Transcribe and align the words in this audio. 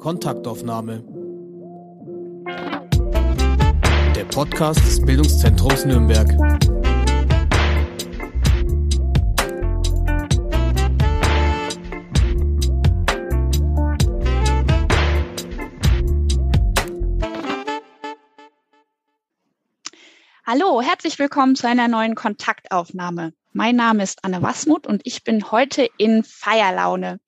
Kontaktaufnahme. 0.00 1.04
Der 4.16 4.24
Podcast 4.24 4.80
des 4.80 5.04
Bildungszentrums 5.04 5.84
Nürnberg. 5.84 6.26
Hallo, 20.46 20.80
herzlich 20.80 21.18
willkommen 21.18 21.54
zu 21.54 21.68
einer 21.68 21.88
neuen 21.88 22.14
Kontaktaufnahme. 22.14 23.34
Mein 23.52 23.76
Name 23.76 24.02
ist 24.02 24.24
Anne 24.24 24.40
Wasmuth 24.42 24.86
und 24.86 25.02
ich 25.04 25.24
bin 25.24 25.50
heute 25.50 25.86
in 25.98 26.24
Feierlaune. 26.24 27.20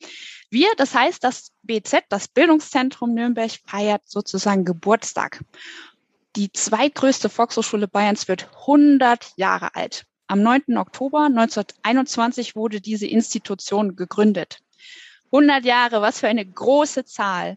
Wir, 0.52 0.68
das 0.76 0.94
heißt, 0.94 1.24
das 1.24 1.50
BZ, 1.62 2.04
das 2.10 2.28
Bildungszentrum 2.28 3.14
Nürnberg, 3.14 3.50
feiert 3.66 4.02
sozusagen 4.04 4.66
Geburtstag. 4.66 5.42
Die 6.36 6.52
zweitgrößte 6.52 7.30
Volkshochschule 7.30 7.88
Bayerns 7.88 8.28
wird 8.28 8.50
100 8.60 9.32
Jahre 9.36 9.74
alt. 9.74 10.04
Am 10.26 10.42
9. 10.42 10.76
Oktober 10.76 11.20
1921 11.24 12.54
wurde 12.54 12.82
diese 12.82 13.06
Institution 13.06 13.96
gegründet. 13.96 14.58
100 15.32 15.64
Jahre, 15.64 16.02
was 16.02 16.20
für 16.20 16.28
eine 16.28 16.44
große 16.44 17.06
Zahl. 17.06 17.56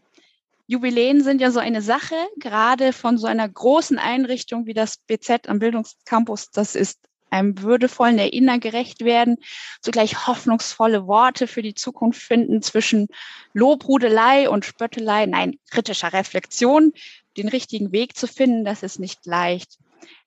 Jubiläen 0.66 1.21
sind 1.21 1.41
ja 1.41 1.52
so 1.52 1.59
eine 1.59 1.82
Sache, 1.82 2.16
gerade 2.38 2.93
von 2.93 3.18
so 3.18 3.27
einer 3.27 3.49
großen 3.49 3.99
Einrichtung 3.99 4.68
wie 4.68 4.73
das 4.73 4.99
BZ 4.99 5.49
am 5.49 5.59
Bildungscampus. 5.59 6.49
Das 6.52 6.76
ist 6.76 7.02
einem 7.30 7.62
würdevollen 7.62 8.18
Erinnern 8.18 8.60
gerecht 8.60 9.04
werden, 9.04 9.38
zugleich 9.82 10.28
hoffnungsvolle 10.28 11.08
Worte 11.08 11.48
für 11.48 11.62
die 11.62 11.76
Zukunft 11.76 12.22
finden 12.22 12.62
zwischen 12.62 13.08
Lobhudelei 13.54 14.50
und 14.50 14.66
Spöttelei, 14.66 15.26
nein, 15.26 15.60
kritischer 15.70 16.14
Reflexion, 16.14 16.94
den 17.38 17.49
richtigen 17.49 17.91
Weg 17.91 18.16
zu 18.16 18.27
finden, 18.27 18.66
das 18.66 18.84
ist 18.84 18.99
nicht 18.99 19.26
leicht. 19.26 19.77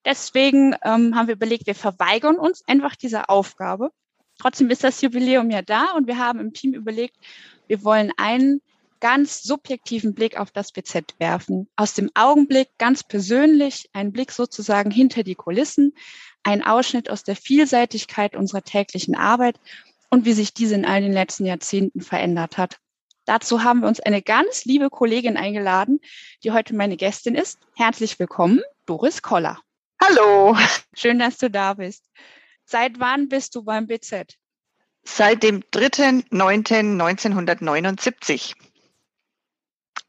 Deswegen 0.04 0.74
ähm, 0.84 1.14
haben 1.14 1.28
wir 1.28 1.34
überlegt, 1.34 1.66
wir 1.66 1.74
verweigern 1.74 2.36
uns 2.36 2.62
einfach 2.66 2.96
dieser 2.96 3.30
Aufgabe. 3.30 3.90
Trotzdem 4.38 4.70
ist 4.70 4.84
das 4.84 5.00
Jubiläum 5.00 5.50
ja 5.50 5.62
da 5.62 5.92
und 5.96 6.06
wir 6.06 6.18
haben 6.18 6.38
im 6.38 6.52
Team 6.52 6.72
überlegt, 6.74 7.16
wir 7.66 7.82
wollen 7.84 8.12
einen 8.16 8.60
ganz 9.00 9.42
subjektiven 9.42 10.14
Blick 10.14 10.38
auf 10.38 10.50
das 10.50 10.72
BZ 10.72 11.14
werfen. 11.18 11.68
Aus 11.76 11.94
dem 11.94 12.10
Augenblick 12.14 12.68
ganz 12.78 13.04
persönlich, 13.04 13.88
ein 13.92 14.12
Blick 14.12 14.32
sozusagen 14.32 14.90
hinter 14.90 15.22
die 15.22 15.34
Kulissen, 15.34 15.92
ein 16.42 16.64
Ausschnitt 16.64 17.10
aus 17.10 17.24
der 17.24 17.36
Vielseitigkeit 17.36 18.36
unserer 18.36 18.62
täglichen 18.62 19.16
Arbeit 19.16 19.58
und 20.10 20.24
wie 20.24 20.32
sich 20.32 20.54
diese 20.54 20.74
in 20.74 20.84
all 20.84 21.00
den 21.00 21.12
letzten 21.12 21.46
Jahrzehnten 21.46 22.00
verändert 22.00 22.58
hat. 22.58 22.78
Dazu 23.24 23.62
haben 23.62 23.80
wir 23.80 23.88
uns 23.88 24.00
eine 24.00 24.22
ganz 24.22 24.64
liebe 24.64 24.88
Kollegin 24.88 25.36
eingeladen, 25.36 26.00
die 26.42 26.52
heute 26.52 26.74
meine 26.74 26.96
Gästin 26.96 27.34
ist. 27.34 27.58
Herzlich 27.76 28.18
willkommen, 28.18 28.62
Doris 28.86 29.20
Koller. 29.20 29.60
Hallo. 30.02 30.56
Schön, 30.94 31.18
dass 31.18 31.36
du 31.36 31.50
da 31.50 31.74
bist. 31.74 32.06
Seit 32.64 32.98
wann 33.00 33.28
bist 33.28 33.54
du 33.54 33.62
beim 33.62 33.86
BZ? 33.86 34.38
Seit 35.02 35.42
dem 35.42 35.60
3.9.1979. 35.60 38.54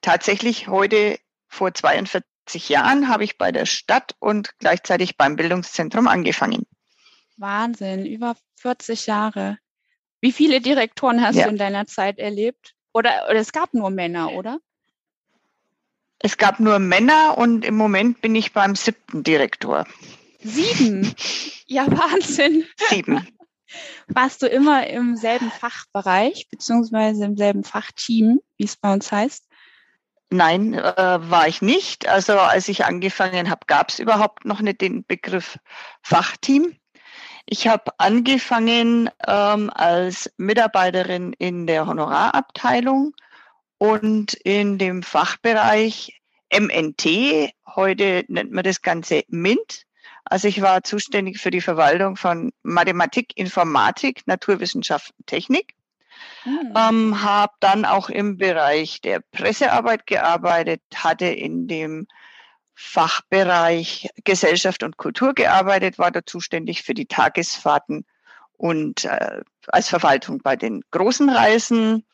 Tatsächlich 0.01 0.69
heute 0.69 1.19
vor 1.47 1.73
42 1.73 2.23
Jahren 2.53 3.07
habe 3.07 3.23
ich 3.23 3.37
bei 3.37 3.51
der 3.51 3.65
Stadt 3.65 4.15
und 4.19 4.57
gleichzeitig 4.59 5.17
beim 5.17 5.35
Bildungszentrum 5.35 6.07
angefangen. 6.07 6.65
Wahnsinn, 7.37 8.05
über 8.05 8.35
40 8.55 9.05
Jahre. 9.05 9.57
Wie 10.21 10.31
viele 10.31 10.59
Direktoren 10.59 11.21
hast 11.21 11.35
ja. 11.35 11.45
du 11.45 11.51
in 11.51 11.57
deiner 11.57 11.85
Zeit 11.87 12.19
erlebt? 12.19 12.73
Oder, 12.93 13.27
oder 13.29 13.39
es 13.39 13.51
gab 13.51 13.73
nur 13.73 13.89
Männer, 13.89 14.33
oder? 14.33 14.59
Es 16.19 16.37
gab 16.37 16.59
nur 16.59 16.79
Männer 16.79 17.37
und 17.37 17.63
im 17.63 17.75
Moment 17.75 18.21
bin 18.21 18.35
ich 18.35 18.51
beim 18.51 18.75
siebten 18.75 19.23
Direktor. 19.23 19.85
Sieben? 20.41 21.13
Ja, 21.65 21.87
Wahnsinn. 21.89 22.65
Sieben. 22.89 23.25
Warst 24.07 24.41
du 24.41 24.47
immer 24.47 24.87
im 24.87 25.15
selben 25.15 25.51
Fachbereich 25.51 26.49
beziehungsweise 26.49 27.25
im 27.25 27.37
selben 27.37 27.63
Fachteam, 27.63 28.41
wie 28.57 28.65
es 28.65 28.75
bei 28.75 28.91
uns 28.91 29.11
heißt? 29.11 29.48
Nein, 30.31 30.75
äh, 30.75 30.83
war 30.85 31.47
ich 31.47 31.61
nicht. 31.61 32.07
Also 32.07 32.37
als 32.37 32.67
ich 32.67 32.85
angefangen 32.85 33.49
habe, 33.49 33.61
gab 33.65 33.89
es 33.89 33.99
überhaupt 33.99 34.45
noch 34.45 34.61
nicht 34.61 34.81
den 34.81 35.03
Begriff 35.05 35.57
Fachteam. 36.03 36.75
Ich 37.47 37.67
habe 37.67 37.91
angefangen 37.97 39.09
ähm, 39.27 39.71
als 39.73 40.31
Mitarbeiterin 40.37 41.33
in 41.33 41.65
der 41.65 41.87
Honorarabteilung 41.87 43.15
und 43.79 44.33
in 44.33 44.77
dem 44.77 45.01
Fachbereich 45.01 46.21
MNT. 46.53 47.51
Heute 47.65 48.23
nennt 48.27 48.51
man 48.51 48.63
das 48.63 48.83
Ganze 48.83 49.23
MINT. 49.29 49.85
Also 50.25 50.47
ich 50.47 50.61
war 50.61 50.83
zuständig 50.83 51.39
für 51.39 51.49
die 51.49 51.61
Verwaltung 51.61 52.17
von 52.17 52.51
Mathematik, 52.61 53.35
Informatik, 53.35 54.27
Naturwissenschaften, 54.27 55.25
Technik. 55.25 55.73
Mhm. 56.45 56.73
Ähm, 56.75 57.23
habe 57.23 57.53
dann 57.59 57.85
auch 57.85 58.09
im 58.09 58.37
Bereich 58.37 59.01
der 59.01 59.21
Pressearbeit 59.31 60.07
gearbeitet, 60.07 60.81
hatte 60.95 61.25
in 61.25 61.67
dem 61.67 62.07
Fachbereich 62.73 64.09
Gesellschaft 64.23 64.83
und 64.83 64.97
Kultur 64.97 65.33
gearbeitet, 65.33 65.99
war 65.99 66.11
da 66.11 66.25
zuständig 66.25 66.83
für 66.83 66.93
die 66.93 67.07
Tagesfahrten 67.07 68.05
und 68.53 69.05
äh, 69.05 69.41
als 69.67 69.89
Verwaltung 69.89 70.39
bei 70.39 70.55
den 70.55 70.83
großen 70.91 71.29
Reisen. 71.29 72.05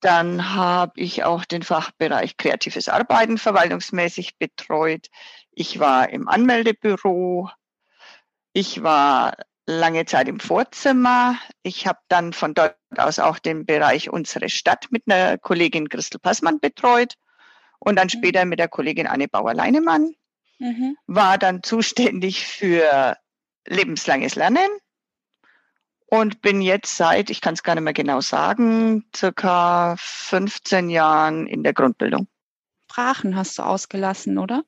Dann 0.00 0.54
habe 0.54 0.92
ich 0.96 1.24
auch 1.24 1.44
den 1.44 1.62
Fachbereich 1.62 2.36
kreatives 2.36 2.88
Arbeiten 2.88 3.38
verwaltungsmäßig 3.38 4.36
betreut. 4.38 5.08
Ich 5.50 5.78
war 5.78 6.10
im 6.10 6.28
Anmeldebüro. 6.28 7.50
Ich 8.52 8.82
war 8.82 9.34
lange 9.66 10.04
Zeit 10.04 10.28
im 10.28 10.40
Vorzimmer. 10.40 11.36
Ich 11.62 11.86
habe 11.86 11.98
dann 12.08 12.32
von 12.32 12.54
dort 12.54 12.76
aus 12.96 13.18
auch 13.18 13.38
den 13.38 13.66
Bereich 13.66 14.10
unsere 14.10 14.48
Stadt 14.48 14.86
mit 14.90 15.04
einer 15.06 15.38
Kollegin 15.38 15.88
Christel 15.88 16.20
Passmann 16.20 16.60
betreut 16.60 17.14
und 17.78 17.96
dann 17.96 18.06
mhm. 18.06 18.10
später 18.10 18.44
mit 18.44 18.58
der 18.58 18.68
Kollegin 18.68 19.06
Anne 19.06 19.28
Bauer-Leinemann. 19.28 20.14
Mhm. 20.58 20.96
War 21.06 21.38
dann 21.38 21.62
zuständig 21.62 22.46
für 22.46 23.16
lebenslanges 23.66 24.34
Lernen 24.34 24.68
und 26.06 26.42
bin 26.42 26.60
jetzt 26.60 26.96
seit, 26.96 27.30
ich 27.30 27.40
kann 27.40 27.54
es 27.54 27.62
gar 27.62 27.74
nicht 27.74 27.84
mehr 27.84 27.92
genau 27.92 28.20
sagen, 28.20 29.04
circa 29.14 29.96
15 29.98 30.90
Jahren 30.90 31.46
in 31.46 31.62
der 31.62 31.72
Grundbildung. 31.72 32.28
Sprachen 32.90 33.34
hast 33.34 33.58
du 33.58 33.62
ausgelassen, 33.62 34.38
oder? 34.38 34.62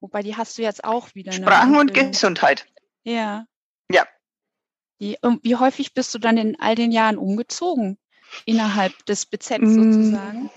Wobei 0.00 0.22
die 0.22 0.36
hast 0.36 0.56
du 0.56 0.62
jetzt 0.62 0.84
auch 0.84 1.14
wieder. 1.14 1.32
Sprachen 1.32 1.76
und 1.76 1.92
Gesundheit. 1.92 2.66
Ja. 3.02 3.46
Ja. 4.98 5.16
Wie, 5.42 5.56
häufig 5.56 5.94
bist 5.94 6.14
du 6.14 6.18
dann 6.18 6.36
in 6.36 6.58
all 6.60 6.74
den 6.74 6.92
Jahren 6.92 7.18
umgezogen 7.18 7.98
innerhalb 8.44 9.06
des 9.06 9.26
BZ 9.26 9.60
mm. 9.60 9.66
sozusagen? 9.66 10.50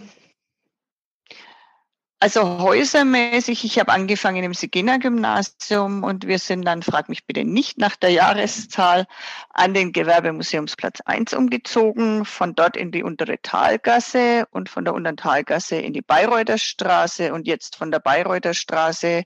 Also 2.24 2.60
häusermäßig, 2.60 3.66
ich 3.66 3.80
habe 3.80 3.92
angefangen 3.92 4.44
im 4.44 4.54
Sigena-Gymnasium 4.54 6.04
und 6.04 6.28
wir 6.28 6.38
sind 6.38 6.64
dann, 6.64 6.84
frag 6.84 7.10
mich 7.10 7.26
bitte 7.26 7.44
nicht 7.44 7.80
nach 7.80 7.96
der 7.96 8.12
Jahreszahl, 8.12 9.08
an 9.50 9.74
den 9.74 9.92
Gewerbemuseumsplatz 9.92 11.02
1 11.04 11.34
umgezogen, 11.34 12.24
von 12.26 12.54
dort 12.54 12.78
in 12.78 12.92
die 12.92 13.02
untere 13.02 13.42
Talgasse 13.42 14.46
und 14.52 14.70
von 14.70 14.86
der 14.86 14.94
unteren 14.94 15.18
Talgasse 15.18 15.78
in 15.78 15.94
die 15.94 16.04
Bayreuther 16.04 16.60
Straße 16.60 17.34
und 17.34 17.48
jetzt 17.48 17.76
von 17.76 17.90
der 17.90 18.00
Bayreuther 18.00 18.54
Straße 18.54 19.24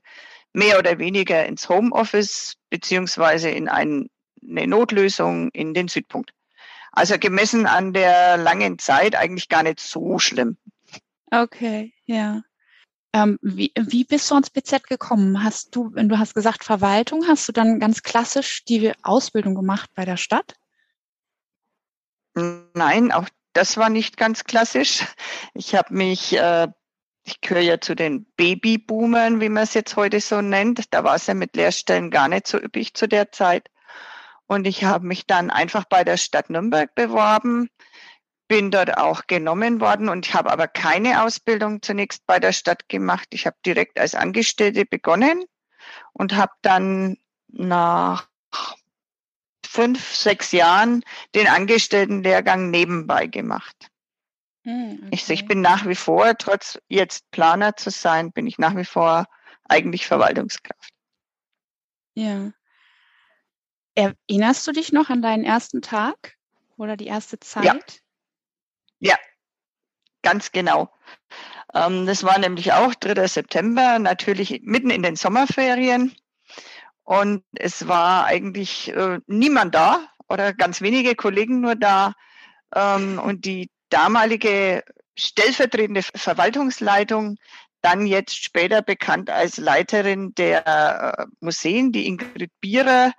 mehr 0.54 0.78
oder 0.78 0.98
weniger 0.98 1.44
ins 1.44 1.68
Homeoffice 1.68 2.54
beziehungsweise 2.70 3.50
in 3.50 3.68
ein, 3.68 4.08
eine 4.42 4.66
Notlösung 4.66 5.50
in 5.50 5.74
den 5.74 5.88
Südpunkt. 5.88 6.32
Also 6.92 7.18
gemessen 7.18 7.66
an 7.66 7.92
der 7.92 8.36
langen 8.36 8.78
Zeit 8.78 9.14
eigentlich 9.16 9.48
gar 9.48 9.62
nicht 9.62 9.80
so 9.80 10.18
schlimm. 10.18 10.56
Okay, 11.30 11.92
ja. 12.06 12.42
Ähm, 13.12 13.38
wie, 13.42 13.72
wie 13.76 14.04
bist 14.04 14.30
du 14.30 14.34
ans 14.34 14.50
BZ 14.50 14.86
gekommen? 14.88 15.42
Hast 15.42 15.74
du, 15.74 15.90
wenn 15.94 16.08
du 16.08 16.18
hast 16.18 16.34
gesagt 16.34 16.64
Verwaltung, 16.64 17.26
hast 17.28 17.48
du 17.48 17.52
dann 17.52 17.80
ganz 17.80 18.02
klassisch 18.02 18.64
die 18.64 18.92
Ausbildung 19.02 19.54
gemacht 19.54 19.90
bei 19.94 20.04
der 20.04 20.16
Stadt? 20.16 20.54
Nein, 22.34 23.12
auch 23.12 23.28
das 23.52 23.76
war 23.76 23.88
nicht 23.88 24.16
ganz 24.16 24.44
klassisch. 24.44 25.04
Ich 25.54 25.74
habe 25.74 25.94
mich 25.94 26.36
äh, 26.36 26.68
ich 27.26 27.40
gehöre 27.40 27.62
ja 27.62 27.80
zu 27.80 27.96
den 27.96 28.24
Babyboomern, 28.36 29.40
wie 29.40 29.48
man 29.48 29.64
es 29.64 29.74
jetzt 29.74 29.96
heute 29.96 30.20
so 30.20 30.40
nennt. 30.40 30.94
Da 30.94 31.02
war 31.02 31.16
es 31.16 31.26
ja 31.26 31.34
mit 31.34 31.56
Lehrstellen 31.56 32.10
gar 32.10 32.28
nicht 32.28 32.46
so 32.46 32.58
üppig 32.58 32.94
zu 32.94 33.08
der 33.08 33.32
Zeit. 33.32 33.68
Und 34.46 34.66
ich 34.66 34.84
habe 34.84 35.06
mich 35.06 35.26
dann 35.26 35.50
einfach 35.50 35.84
bei 35.84 36.04
der 36.04 36.16
Stadt 36.16 36.50
Nürnberg 36.50 36.94
beworben, 36.94 37.68
bin 38.48 38.70
dort 38.70 38.96
auch 38.96 39.26
genommen 39.26 39.80
worden 39.80 40.08
und 40.08 40.32
habe 40.34 40.50
aber 40.52 40.68
keine 40.68 41.24
Ausbildung 41.24 41.82
zunächst 41.82 42.26
bei 42.26 42.38
der 42.38 42.52
Stadt 42.52 42.88
gemacht. 42.88 43.28
Ich 43.32 43.46
habe 43.46 43.56
direkt 43.66 43.98
als 43.98 44.14
Angestellte 44.14 44.84
begonnen 44.84 45.44
und 46.12 46.36
habe 46.36 46.52
dann 46.62 47.16
nach 47.48 48.28
fünf, 49.64 50.14
sechs 50.14 50.52
Jahren 50.52 51.02
den 51.34 51.48
Angestelltenlehrgang 51.48 52.70
nebenbei 52.70 53.26
gemacht. 53.26 53.90
Okay. 54.64 54.72
Hm, 54.72 55.08
ich, 55.10 55.28
ich 55.30 55.46
bin 55.46 55.60
nach 55.60 55.86
wie 55.86 55.94
vor, 55.94 56.36
trotz 56.38 56.78
jetzt 56.88 57.30
Planer 57.30 57.76
zu 57.76 57.90
sein, 57.90 58.32
bin 58.32 58.46
ich 58.46 58.58
nach 58.58 58.76
wie 58.76 58.84
vor 58.84 59.26
eigentlich 59.64 60.06
Verwaltungskraft. 60.06 60.92
Ja. 62.14 62.52
Erinnerst 63.96 64.66
du 64.66 64.72
dich 64.72 64.92
noch 64.92 65.10
an 65.10 65.22
deinen 65.22 65.44
ersten 65.44 65.82
Tag 65.82 66.36
oder 66.76 66.96
die 66.96 67.06
erste 67.06 67.40
Zeit? 67.40 67.64
Ja, 67.64 67.78
ja 69.00 69.16
ganz 70.22 70.52
genau. 70.52 70.90
Ähm, 71.74 72.06
das 72.06 72.22
war 72.22 72.38
nämlich 72.38 72.72
auch 72.72 72.94
3. 72.94 73.26
September, 73.26 73.98
natürlich 73.98 74.60
mitten 74.62 74.90
in 74.90 75.02
den 75.02 75.16
Sommerferien. 75.16 76.14
Und 77.04 77.44
es 77.54 77.86
war 77.88 78.26
eigentlich 78.26 78.88
äh, 78.88 79.20
niemand 79.26 79.74
da 79.74 80.08
oder 80.28 80.52
ganz 80.52 80.80
wenige 80.80 81.14
Kollegen 81.14 81.60
nur 81.60 81.76
da. 81.76 82.12
Ähm, 82.74 83.18
und 83.18 83.44
die 83.44 83.70
damalige 83.88 84.82
stellvertretende 85.16 86.02
Verwaltungsleitung, 86.02 87.36
dann 87.80 88.06
jetzt 88.06 88.34
später 88.42 88.82
bekannt 88.82 89.30
als 89.30 89.58
Leiterin 89.58 90.34
der 90.34 90.66
äh, 90.66 91.26
Museen, 91.40 91.92
die 91.92 92.06
Ingrid 92.06 92.50
Bierer, 92.60 93.12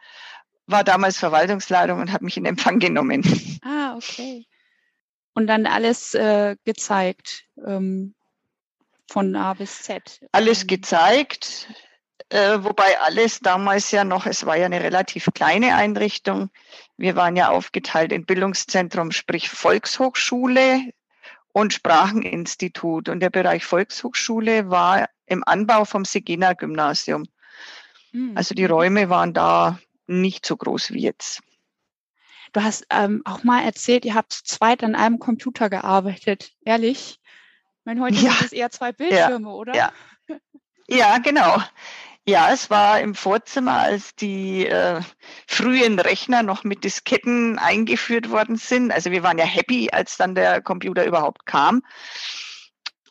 war 0.68 0.84
damals 0.84 1.18
Verwaltungsleitung 1.18 2.00
und 2.00 2.12
hat 2.12 2.22
mich 2.22 2.38
in 2.38 2.46
Empfang 2.46 2.80
genommen. 2.80 3.24
Ah, 3.64 3.96
okay. 3.96 4.46
Und 5.34 5.48
dann 5.48 5.66
alles 5.66 6.14
äh, 6.14 6.56
gezeigt, 6.66 7.46
ähm, 7.66 8.16
von 9.10 9.36
A 9.36 9.54
bis 9.54 9.84
Z. 9.84 10.22
Alles 10.32 10.64
ähm. 10.64 10.68
gezeigt, 10.68 11.68
äh, 12.30 12.58
wobei 12.60 13.00
alles 13.00 13.40
damals 13.40 13.92
ja 13.92 14.04
noch, 14.04 14.26
es 14.26 14.46
war 14.46 14.58
ja 14.58 14.66
eine 14.66 14.84
relativ 14.84 15.30
kleine 15.34 15.76
Einrichtung. 15.76 16.50
Wir 16.98 17.16
waren 17.16 17.36
ja 17.36 17.50
aufgeteilt 17.50 18.12
in 18.12 18.26
Bildungszentrum, 18.26 19.12
sprich 19.12 19.50
Volkshochschule 19.50 20.92
und 21.54 21.74
Spracheninstitut. 21.74 23.08
Und 23.08 23.22
der 23.22 23.30
Bereich 23.30 23.64
Volkshochschule 23.64 24.70
war 24.70 25.08
im 25.26 25.44
Anbau 25.46 25.86
vom 25.86 26.04
Sigena-Gymnasium. 26.04 27.26
Hm. 28.12 28.34
Also 28.36 28.56
die 28.56 28.66
Räume 28.66 29.10
waren 29.10 29.34
da 29.34 29.80
nicht 30.08 30.46
so 30.46 30.58
groß 30.58 30.92
wie 30.92 31.02
jetzt. 31.02 31.42
Du 32.54 32.64
hast 32.64 32.86
ähm, 32.90 33.22
auch 33.26 33.44
mal 33.44 33.64
erzählt, 33.64 34.06
ihr 34.06 34.16
habt 34.16 34.34
zu 34.34 34.44
zweit 34.44 34.84
an 34.84 34.96
einem 34.96 35.20
Computer 35.20 35.70
gearbeitet. 35.70 36.52
Ehrlich? 36.64 37.20
Ich 37.80 37.86
meine, 37.86 38.02
heute 38.02 38.16
ja. 38.16 38.32
sind 38.32 38.46
es 38.46 38.52
eher 38.54 38.72
zwei 38.72 38.92
Bildschirme, 38.92 39.50
ja. 39.50 39.54
oder? 39.54 39.76
Ja. 39.76 39.92
ja, 40.88 41.18
genau. 41.20 41.62
Ja, 42.26 42.52
es 42.52 42.70
war 42.70 43.00
im 43.00 43.16
Vorzimmer, 43.16 43.80
als 43.80 44.14
die 44.16 44.68
äh, 44.68 45.02
frühen 45.48 45.98
Rechner 45.98 46.44
noch 46.44 46.66
mit 46.66 46.84
Disketten 46.84 47.58
eingeführt 47.58 48.30
worden 48.32 48.58
sind. 48.58 48.92
Also 48.92 49.12
wir 49.12 49.24
waren 49.24 49.38
ja 49.38 49.46
happy, 49.46 49.90
als 49.92 50.18
dann 50.18 50.36
der 50.36 50.62
Computer 50.62 51.06
überhaupt 51.06 51.46
kam. 51.46 51.84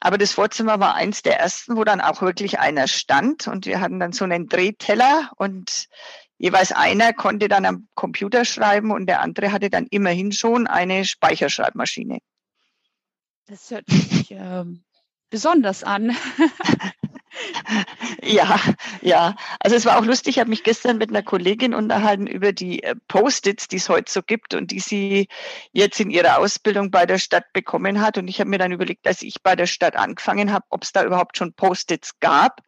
Aber 0.00 0.18
das 0.18 0.32
Vorzimmer 0.32 0.80
war 0.80 0.94
eins 0.94 1.22
der 1.22 1.40
ersten, 1.40 1.76
wo 1.76 1.84
dann 1.84 2.02
auch 2.02 2.20
wirklich 2.20 2.58
einer 2.58 2.88
stand 2.88 3.48
und 3.48 3.64
wir 3.64 3.80
hatten 3.80 3.98
dann 4.00 4.12
so 4.12 4.24
einen 4.24 4.48
Drehteller 4.48 5.30
und 5.36 5.88
jeweils 6.38 6.72
einer 6.72 7.12
konnte 7.12 7.48
dann 7.48 7.64
am 7.64 7.88
Computer 7.94 8.44
schreiben 8.44 8.90
und 8.90 9.06
der 9.06 9.20
andere 9.20 9.52
hatte 9.52 9.70
dann 9.70 9.86
immerhin 9.90 10.32
schon 10.32 10.66
eine 10.66 11.04
Speicherschreibmaschine. 11.04 12.18
Das 13.46 13.70
hört 13.70 13.88
sich 13.88 14.32
äh, 14.32 14.64
besonders 15.30 15.84
an. 15.84 16.16
Ja, 18.22 18.60
ja. 19.02 19.36
Also 19.60 19.76
es 19.76 19.84
war 19.84 19.98
auch 19.98 20.04
lustig, 20.04 20.36
ich 20.36 20.40
habe 20.40 20.50
mich 20.50 20.64
gestern 20.64 20.98
mit 20.98 21.10
einer 21.10 21.22
Kollegin 21.22 21.74
unterhalten 21.74 22.26
über 22.26 22.52
die 22.52 22.82
äh, 22.82 22.94
Post-its, 23.08 23.68
die 23.68 23.76
es 23.76 23.88
heute 23.88 24.10
so 24.10 24.22
gibt 24.22 24.54
und 24.54 24.70
die 24.70 24.80
sie 24.80 25.28
jetzt 25.72 26.00
in 26.00 26.10
ihrer 26.10 26.38
Ausbildung 26.38 26.90
bei 26.90 27.06
der 27.06 27.18
Stadt 27.18 27.52
bekommen 27.52 28.00
hat. 28.00 28.18
Und 28.18 28.28
ich 28.28 28.40
habe 28.40 28.50
mir 28.50 28.58
dann 28.58 28.72
überlegt, 28.72 29.06
als 29.06 29.22
ich 29.22 29.42
bei 29.42 29.54
der 29.54 29.66
Stadt 29.66 29.96
angefangen 29.96 30.52
habe, 30.52 30.64
ob 30.70 30.82
es 30.82 30.92
da 30.92 31.04
überhaupt 31.04 31.36
schon 31.36 31.52
Post-its 31.52 32.18
gab. 32.20 32.60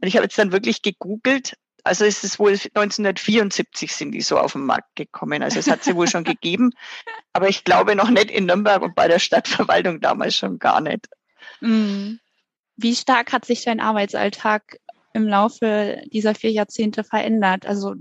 Und 0.00 0.08
ich 0.08 0.16
habe 0.16 0.24
jetzt 0.24 0.38
dann 0.38 0.52
wirklich 0.52 0.82
gegoogelt. 0.82 1.54
Also 1.84 2.04
ist 2.04 2.24
es 2.24 2.38
wohl 2.38 2.52
1974 2.52 3.94
sind 3.94 4.12
die 4.12 4.20
so 4.20 4.38
auf 4.38 4.52
den 4.52 4.64
Markt 4.64 4.96
gekommen. 4.96 5.42
Also 5.42 5.58
es 5.58 5.70
hat 5.70 5.84
sie 5.84 5.94
wohl 5.94 6.08
schon 6.08 6.24
gegeben. 6.24 6.70
Aber 7.32 7.48
ich 7.48 7.64
glaube 7.64 7.94
noch 7.94 8.10
nicht 8.10 8.30
in 8.30 8.46
Nürnberg 8.46 8.82
und 8.82 8.94
bei 8.94 9.08
der 9.08 9.18
Stadtverwaltung 9.18 10.00
damals 10.00 10.36
schon 10.36 10.58
gar 10.58 10.80
nicht. 10.80 11.08
Mhm. 11.60 12.20
Wie 12.76 12.94
stark 12.94 13.32
hat 13.32 13.44
sich 13.44 13.64
dein 13.64 13.80
Arbeitsalltag 13.80 14.78
im 15.12 15.26
Laufe 15.26 16.02
dieser 16.12 16.34
vier 16.34 16.52
Jahrzehnte 16.52 17.04
verändert? 17.04 17.66
Also 17.66 17.94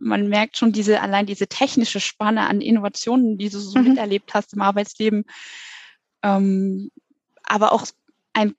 man 0.00 0.28
merkt 0.28 0.56
schon 0.56 0.72
diese, 0.72 1.00
allein 1.00 1.26
diese 1.26 1.46
technische 1.46 2.00
Spanne 2.00 2.48
an 2.48 2.60
Innovationen, 2.60 3.38
die 3.38 3.48
du 3.48 3.58
so 3.58 3.78
mhm. 3.78 3.90
miterlebt 3.90 4.34
hast 4.34 4.52
im 4.54 4.62
Arbeitsleben. 4.62 5.24
Ähm, 6.22 6.90
aber 7.42 7.72
auch 7.72 7.86
ein, 8.32 8.54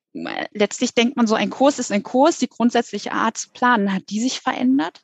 letztlich 0.51 0.93
denkt 0.93 1.17
man 1.17 1.27
so, 1.27 1.35
ein 1.35 1.49
Kurs 1.49 1.79
ist 1.79 1.91
ein 1.91 2.03
Kurs, 2.03 2.37
die 2.37 2.49
grundsätzliche 2.49 3.11
Art 3.11 3.37
zu 3.37 3.49
planen, 3.51 3.93
hat 3.93 4.09
die 4.09 4.19
sich 4.19 4.41
verändert? 4.41 5.01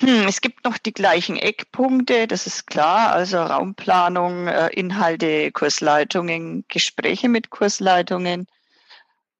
Hm, 0.00 0.26
es 0.28 0.42
gibt 0.42 0.64
noch 0.64 0.76
die 0.76 0.92
gleichen 0.92 1.36
Eckpunkte, 1.36 2.26
das 2.26 2.46
ist 2.46 2.66
klar. 2.66 3.12
Also 3.12 3.38
Raumplanung, 3.38 4.46
äh, 4.46 4.68
Inhalte, 4.68 5.50
Kursleitungen, 5.52 6.64
Gespräche 6.68 7.28
mit 7.28 7.50
Kursleitungen. 7.50 8.46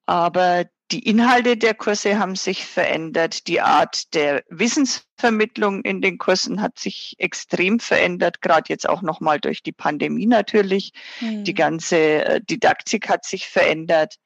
Aber 0.07 0.65
die 0.93 1.09
Inhalte 1.09 1.57
der 1.57 1.75
Kurse 1.75 2.19
haben 2.19 2.37
sich 2.37 2.65
verändert. 2.65 3.49
Die 3.49 3.61
Art 3.61 4.15
der 4.15 4.45
Wissensvermittlung 4.49 5.83
in 5.83 6.01
den 6.01 6.19
Kursen 6.19 6.63
hat 6.63 6.79
sich 6.79 7.17
extrem 7.19 7.81
verändert, 7.81 8.41
gerade 8.41 8.67
jetzt 8.69 8.89
auch 8.89 9.03
nochmal 9.03 9.41
durch 9.41 9.63
die 9.63 9.73
Pandemie 9.73 10.27
natürlich. 10.27 10.93
Mhm. 11.21 11.45
Die 11.45 11.55
ganze 11.55 11.97
äh, 11.97 12.41
Didaktik 12.41 13.09
hat 13.09 13.25
sich 13.25 13.49
verändert. 13.49 14.17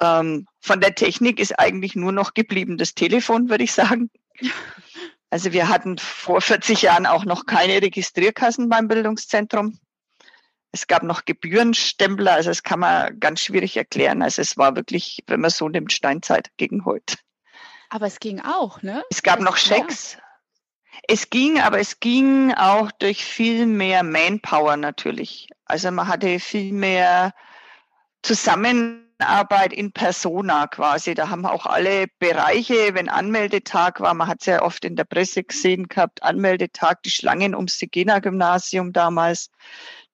Ähm, 0.00 0.46
von 0.60 0.80
der 0.80 0.94
Technik 0.94 1.38
ist 1.38 1.58
eigentlich 1.58 1.94
nur 1.94 2.12
noch 2.12 2.34
geblieben 2.34 2.76
das 2.76 2.94
Telefon, 2.94 3.48
würde 3.48 3.64
ich 3.64 3.72
sagen. 3.72 4.10
Also 5.30 5.52
wir 5.52 5.68
hatten 5.68 5.98
vor 5.98 6.40
40 6.40 6.82
Jahren 6.82 7.06
auch 7.06 7.24
noch 7.24 7.44
keine 7.44 7.82
Registrierkassen 7.82 8.68
beim 8.68 8.86
Bildungszentrum. 8.86 9.80
Es 10.74 10.88
gab 10.88 11.04
noch 11.04 11.24
Gebührenstempler, 11.24 12.32
also 12.32 12.50
das 12.50 12.64
kann 12.64 12.80
man 12.80 13.20
ganz 13.20 13.40
schwierig 13.40 13.76
erklären. 13.76 14.22
Also 14.22 14.42
es 14.42 14.56
war 14.56 14.74
wirklich, 14.74 15.22
wenn 15.28 15.40
man 15.40 15.50
so 15.50 15.68
nimmt, 15.68 15.92
Steinzeit 15.92 16.50
gegen 16.56 16.84
heute. 16.84 17.14
Aber 17.90 18.06
es 18.06 18.18
ging 18.18 18.40
auch, 18.40 18.82
ne? 18.82 19.04
Es 19.08 19.22
gab 19.22 19.38
noch 19.38 19.56
Schecks. 19.56 20.18
Es 21.06 21.30
ging, 21.30 21.60
aber 21.60 21.78
es 21.78 22.00
ging 22.00 22.52
auch 22.54 22.90
durch 22.90 23.24
viel 23.24 23.66
mehr 23.66 24.02
Manpower 24.02 24.76
natürlich. 24.76 25.46
Also 25.64 25.92
man 25.92 26.08
hatte 26.08 26.40
viel 26.40 26.72
mehr 26.72 27.32
zusammen 28.22 29.04
Zusammenarbeit 29.18 29.72
in 29.72 29.92
persona 29.92 30.66
quasi. 30.66 31.14
Da 31.14 31.28
haben 31.28 31.46
auch 31.46 31.66
alle 31.66 32.06
Bereiche, 32.18 32.94
wenn 32.94 33.08
Anmeldetag 33.08 34.00
war, 34.00 34.14
man 34.14 34.28
hat 34.28 34.40
es 34.40 34.46
ja 34.46 34.62
oft 34.62 34.84
in 34.84 34.96
der 34.96 35.04
Presse 35.04 35.44
gesehen 35.44 35.88
gehabt, 35.88 36.22
Anmeldetag, 36.22 37.02
die 37.04 37.10
Schlangen 37.10 37.54
ums 37.54 37.78
Sigena-Gymnasium 37.78 38.92
damals. 38.92 39.50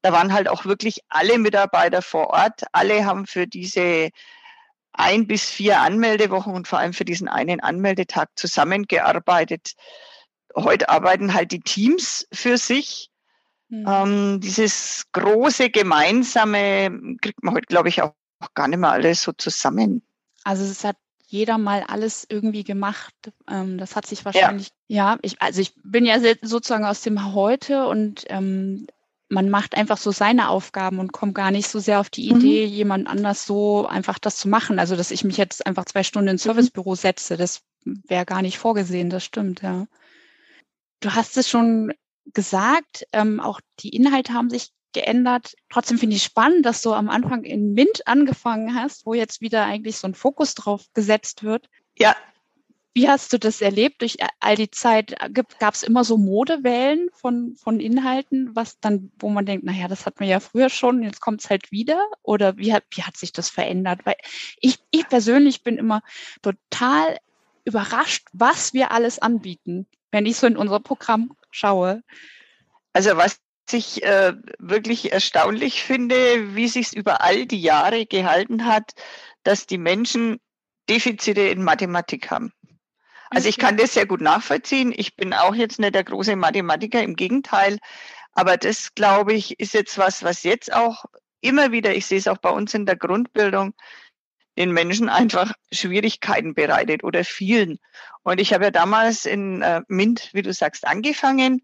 Da 0.03 0.13
waren 0.13 0.33
halt 0.33 0.49
auch 0.49 0.65
wirklich 0.65 1.01
alle 1.09 1.39
Mitarbeiter 1.39 2.03
vor 2.03 2.29
Ort. 2.29 2.63
Alle 2.73 3.05
haben 3.05 3.27
für 3.27 3.47
diese 3.47 4.11
ein 4.93 5.27
bis 5.27 5.49
vier 5.49 5.81
Anmeldewochen 5.81 6.55
und 6.55 6.69
vor 6.69 6.79
allem 6.79 6.93
für 6.93 7.05
diesen 7.05 7.29
einen 7.29 7.61
Anmeldetag 7.61 8.29
zusammengearbeitet. 8.35 9.75
Heute 10.55 10.89
arbeiten 10.89 11.33
halt 11.33 11.53
die 11.53 11.61
Teams 11.61 12.27
für 12.33 12.59
sich. 12.59 13.11
Mhm. 13.69 13.85
Ähm, 13.89 14.41
dieses 14.41 15.05
große 15.13 15.71
Gemeinsame 15.71 17.17
kriegt 17.21 17.43
man 17.43 17.55
heute, 17.55 17.67
glaube 17.67 17.89
ich, 17.89 18.03
auch 18.03 18.13
gar 18.55 18.69
nicht 18.69 18.79
mehr 18.79 18.91
alles 18.91 19.23
so 19.23 19.33
zusammen. 19.33 20.03
Also 20.43 20.65
es 20.65 20.83
hat 20.83 20.97
jeder 21.27 21.59
mal 21.59 21.85
alles 21.87 22.27
irgendwie 22.29 22.65
gemacht. 22.65 23.15
Ähm, 23.49 23.79
das 23.79 23.95
hat 23.95 24.07
sich 24.07 24.25
wahrscheinlich, 24.25 24.73
ja, 24.89 25.13
ja 25.13 25.19
ich, 25.23 25.41
also 25.41 25.61
ich 25.61 25.73
bin 25.85 26.05
ja 26.05 26.19
sozusagen 26.43 26.85
aus 26.85 27.03
dem 27.03 27.33
Heute 27.33 27.87
und 27.87 28.25
ähm, 28.29 28.89
man 29.31 29.49
macht 29.49 29.77
einfach 29.77 29.97
so 29.97 30.11
seine 30.11 30.49
Aufgaben 30.49 30.99
und 30.99 31.13
kommt 31.13 31.35
gar 31.35 31.51
nicht 31.51 31.69
so 31.69 31.79
sehr 31.79 32.01
auf 32.01 32.11
die 32.11 32.31
mhm. 32.31 32.39
Idee, 32.39 32.67
mhm. 32.67 32.73
jemand 32.73 33.09
anders 33.09 33.47
so 33.47 33.87
einfach 33.87 34.19
das 34.19 34.37
zu 34.37 34.49
machen. 34.49 34.79
Also 34.79 34.97
dass 34.97 35.11
ich 35.11 35.25
mich 35.25 35.37
jetzt 35.37 35.67
einfach 35.67 35.85
zwei 35.87 36.03
Stunden 36.03 36.29
ins 36.29 36.45
mhm. 36.45 36.51
Servicebüro 36.51 36.95
setze, 36.97 37.37
das 37.37 37.63
wäre 37.85 38.27
gar 38.27 38.43
nicht 38.43 38.59
vorgesehen, 38.59 39.09
das 39.09 39.25
stimmt, 39.25 39.63
ja. 39.63 39.87
Du 40.99 41.15
hast 41.15 41.39
es 41.39 41.49
schon 41.49 41.95
gesagt, 42.35 43.07
ähm, 43.13 43.41
auch 43.41 43.61
die 43.79 43.97
Inhalte 43.97 44.35
haben 44.35 44.51
sich 44.51 44.71
geändert. 44.93 45.55
Trotzdem 45.71 45.97
finde 45.97 46.17
ich 46.17 46.23
spannend, 46.23 46.67
dass 46.67 46.83
du 46.83 46.93
am 46.93 47.09
Anfang 47.09 47.45
in 47.45 47.73
MINT 47.73 48.07
angefangen 48.07 48.75
hast, 48.75 49.07
wo 49.07 49.15
jetzt 49.15 49.41
wieder 49.41 49.65
eigentlich 49.65 49.97
so 49.97 50.09
ein 50.09 50.15
Fokus 50.15 50.55
drauf 50.55 50.85
gesetzt 50.93 51.43
wird. 51.43 51.71
Ja. 51.97 52.17
Wie 52.93 53.09
hast 53.09 53.33
du 53.33 53.39
das 53.39 53.61
erlebt 53.61 54.03
durch 54.03 54.17
all 54.41 54.57
die 54.57 54.71
Zeit? 54.71 55.15
Gab 55.33 55.75
es 55.75 55.85
immer 55.85 56.03
so 56.03 56.17
Modewellen 56.17 57.09
von, 57.13 57.55
von 57.57 57.79
Inhalten, 57.79 58.55
was 58.55 58.81
dann, 58.81 59.13
wo 59.19 59.29
man 59.29 59.47
denkt, 59.47 59.65
naja, 59.65 59.87
das 59.87 60.07
hatten 60.07 60.21
wir 60.21 60.27
ja 60.27 60.41
früher 60.41 60.69
schon, 60.69 61.03
jetzt 61.05 61.21
kommt 61.21 61.43
es 61.43 61.51
halt 61.51 61.71
wieder? 61.71 62.05
Oder 62.23 62.57
wie 62.57 62.73
hat, 62.73 62.85
wie 62.91 63.05
hat 63.05 63.17
sich 63.17 63.33
das 63.33 63.49
verändert? 63.49 64.01
Weil 64.05 64.17
ich, 64.61 64.81
ich 64.91 65.09
persönlich 65.09 65.63
bin 65.63 65.79
immer 65.79 66.03
total 66.43 67.19
überrascht, 67.65 68.27
was 68.33 68.75
wir 68.75 68.91
alles 68.91 69.21
anbieten, 69.21 69.87
wenn 70.11 70.27
ich 70.27 70.37
so 70.37 70.49
in 70.49 70.57
unser 70.57 70.81
Programm 70.81 71.37
schaue. 71.53 72.03
Also 72.93 73.17
was 73.17 73.39
ich 73.73 74.03
äh, 74.03 74.35
wirklich 74.59 75.13
erstaunlich 75.13 75.83
finde, 75.83 76.57
wie 76.57 76.67
sich 76.67 76.89
es 76.89 76.93
über 76.93 77.21
all 77.21 77.47
die 77.47 77.61
Jahre 77.61 78.05
gehalten 78.05 78.65
hat, 78.67 78.95
dass 79.45 79.67
die 79.67 79.79
Menschen 79.79 80.41
Defizite 80.89 81.43
in 81.43 81.63
Mathematik 81.63 82.33
haben. 82.33 82.53
Also 83.31 83.49
ich 83.49 83.59
kann 83.59 83.77
das 83.77 83.95
sehr 83.95 84.07
gut 84.07 84.21
nachvollziehen. 84.21 84.93
Ich 84.95 85.17
bin 85.17 85.33
auch 85.33 85.55
jetzt 85.55 85.79
nicht 85.79 85.95
der 85.95 86.05
große 86.05 86.35
Mathematiker, 86.37 87.03
im 87.03 87.15
Gegenteil. 87.15 87.79
Aber 88.33 88.57
das, 88.57 88.95
glaube 88.95 89.33
ich, 89.33 89.59
ist 89.61 89.73
jetzt 89.73 89.99
was, 89.99 90.23
was 90.23 90.43
jetzt 90.43 90.73
auch 90.73 91.05
immer 91.41 91.73
wieder, 91.73 91.95
ich 91.95 92.07
sehe 92.07 92.19
es 92.19 92.29
auch 92.29 92.39
bei 92.39 92.51
uns 92.51 92.75
in 92.75 92.87
der 92.87 92.97
Grundbildung, 92.97 93.75
den 94.59 94.73
Menschen 94.73 95.09
einfach 95.09 95.53
Schwierigkeiten 95.73 96.55
bereitet 96.55 97.05
oder 97.05 97.25
vielen. 97.25 97.79
Und 98.23 98.41
ich 98.41 98.53
habe 98.53 98.65
ja 98.65 98.71
damals 98.71 99.25
in 99.25 99.63
äh, 99.63 99.81
MINT, 99.89 100.31
wie 100.33 100.43
du 100.43 100.53
sagst, 100.53 100.87
angefangen. 100.87 101.63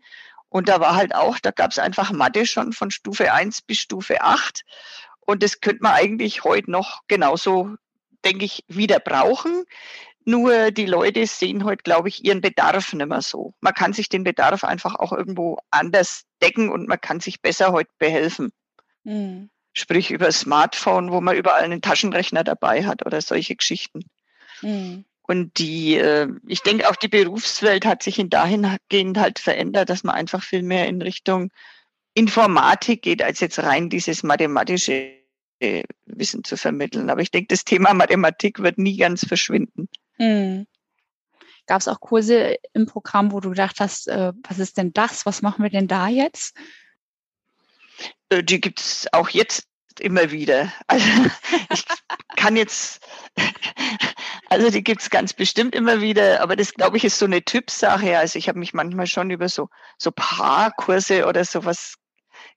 Und 0.48 0.68
da 0.68 0.80
war 0.80 0.94
halt 0.94 1.14
auch, 1.14 1.38
da 1.40 1.50
gab 1.50 1.72
es 1.72 1.78
einfach 1.78 2.12
Mathe 2.12 2.46
schon 2.46 2.72
von 2.72 2.90
Stufe 2.90 3.32
1 3.32 3.62
bis 3.62 3.78
Stufe 3.78 4.22
8. 4.22 4.62
Und 5.20 5.42
das 5.42 5.60
könnte 5.60 5.82
man 5.82 5.92
eigentlich 5.92 6.44
heute 6.44 6.70
noch 6.70 7.02
genauso, 7.08 7.74
denke 8.24 8.44
ich, 8.44 8.64
wieder 8.68 9.00
brauchen. 9.00 9.64
Nur 10.26 10.72
die 10.72 10.86
Leute 10.86 11.26
sehen 11.26 11.64
heute, 11.64 11.82
glaube 11.82 12.08
ich, 12.08 12.24
ihren 12.24 12.40
Bedarf 12.40 12.92
nicht 12.92 13.06
mehr 13.06 13.22
so. 13.22 13.54
Man 13.60 13.74
kann 13.74 13.92
sich 13.92 14.08
den 14.08 14.24
Bedarf 14.24 14.64
einfach 14.64 14.96
auch 14.96 15.12
irgendwo 15.12 15.58
anders 15.70 16.24
decken 16.42 16.68
und 16.68 16.88
man 16.88 17.00
kann 17.00 17.20
sich 17.20 17.40
besser 17.40 17.72
heute 17.72 17.90
behelfen. 17.98 18.52
Mhm 19.04 19.50
sprich 19.76 20.10
über 20.10 20.32
Smartphone, 20.32 21.12
wo 21.12 21.20
man 21.20 21.36
überall 21.36 21.62
einen 21.62 21.82
Taschenrechner 21.82 22.44
dabei 22.44 22.86
hat 22.86 23.04
oder 23.04 23.20
solche 23.20 23.54
Geschichten. 23.54 24.00
Mhm. 24.62 25.04
Und 25.22 25.58
die, 25.58 25.96
äh, 25.96 26.28
ich 26.46 26.62
denke 26.62 26.88
auch 26.88 26.96
die 26.96 27.08
Berufswelt 27.08 27.84
hat 27.84 28.02
sich 28.02 28.18
in 28.18 28.30
dahingehend 28.30 29.18
halt 29.18 29.38
verändert, 29.38 29.90
dass 29.90 30.02
man 30.02 30.14
einfach 30.14 30.42
viel 30.42 30.62
mehr 30.62 30.88
in 30.88 31.02
Richtung 31.02 31.50
Informatik 32.14 33.02
geht, 33.02 33.22
als 33.22 33.40
jetzt 33.40 33.58
rein 33.58 33.90
dieses 33.90 34.22
mathematische 34.22 35.12
äh, 35.60 35.82
Wissen 36.06 36.42
zu 36.42 36.56
vermitteln. 36.56 37.10
Aber 37.10 37.20
ich 37.20 37.30
denke, 37.30 37.48
das 37.48 37.64
Thema 37.64 37.92
Mathematik 37.92 38.60
wird 38.60 38.78
nie 38.78 38.96
ganz 38.96 39.26
verschwinden. 39.26 39.88
Mhm. 40.18 40.66
Gab 41.66 41.80
es 41.80 41.88
auch 41.88 42.00
Kurse 42.00 42.56
im 42.74 42.86
Programm, 42.86 43.32
wo 43.32 43.40
du 43.40 43.50
gedacht 43.50 43.80
hast, 43.80 44.08
äh, 44.08 44.32
was 44.48 44.58
ist 44.58 44.76
denn 44.76 44.92
das? 44.92 45.26
Was 45.26 45.42
machen 45.42 45.62
wir 45.62 45.70
denn 45.70 45.88
da 45.88 46.08
jetzt? 46.08 46.56
Äh, 48.28 48.44
die 48.44 48.60
gibt 48.60 48.80
es 48.80 49.06
auch 49.12 49.28
jetzt 49.30 49.66
immer 50.00 50.30
wieder. 50.30 50.72
Also 50.88 51.06
ich 51.72 51.84
kann 52.36 52.56
jetzt, 52.56 53.00
also 54.50 54.70
die 54.70 54.84
gibt 54.84 55.02
es 55.02 55.10
ganz 55.10 55.32
bestimmt 55.32 55.74
immer 55.74 56.00
wieder, 56.00 56.40
aber 56.42 56.54
das 56.54 56.74
glaube 56.74 56.96
ich 56.96 57.04
ist 57.04 57.18
so 57.18 57.24
eine 57.24 57.42
Typsache. 57.42 58.18
Also 58.18 58.38
ich 58.38 58.48
habe 58.48 58.58
mich 58.58 58.74
manchmal 58.74 59.06
schon 59.06 59.30
über 59.30 59.48
so, 59.48 59.68
so 59.98 60.12
Paarkurse 60.12 61.26
oder 61.26 61.44
sowas 61.44 61.94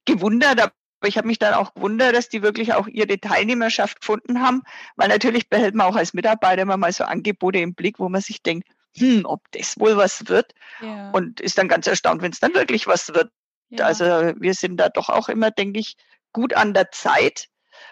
gewundert, 0.06 0.62
aber 0.62 0.74
ich 1.08 1.18
habe 1.18 1.28
mich 1.28 1.40
dann 1.40 1.54
auch 1.54 1.74
gewundert, 1.74 2.16
dass 2.16 2.30
die 2.30 2.42
wirklich 2.42 2.74
auch 2.74 2.88
ihre 2.88 3.20
Teilnehmerschaft 3.20 4.02
gefunden 4.02 4.42
haben, 4.42 4.64
weil 4.96 5.08
natürlich 5.08 5.50
behält 5.50 5.76
man 5.76 5.88
auch 5.88 5.96
als 5.96 6.14
Mitarbeiter 6.14 6.62
immer 6.62 6.78
mal 6.78 6.92
so 6.92 7.04
Angebote 7.04 7.60
im 7.60 7.74
Blick, 7.74 8.00
wo 8.00 8.10
man 8.10 8.22
sich 8.22 8.44
denkt, 8.44 8.68
hm, 8.98 9.26
ob 9.26 9.42
das 9.52 9.80
wohl 9.80 9.98
was 9.98 10.28
wird. 10.28 10.54
Ja. 10.82 11.12
Und 11.12 11.40
ist 11.40 11.58
dann 11.58 11.68
ganz 11.68 11.88
erstaunt, 11.88 12.22
wenn 12.22 12.32
es 12.32 12.40
dann 12.40 12.54
wirklich 12.54 12.88
was 12.88 13.14
wird. 13.14 13.32
Ja. 13.70 13.86
Also 13.86 14.04
wir 14.04 14.54
sind 14.54 14.78
da 14.78 14.90
doch 14.90 15.10
auch 15.10 15.30
immer, 15.30 15.52
denke 15.52 15.80
ich, 15.80 15.96
gut 16.34 16.54
an 16.54 16.74
der 16.74 16.92
Zeit 16.92 17.48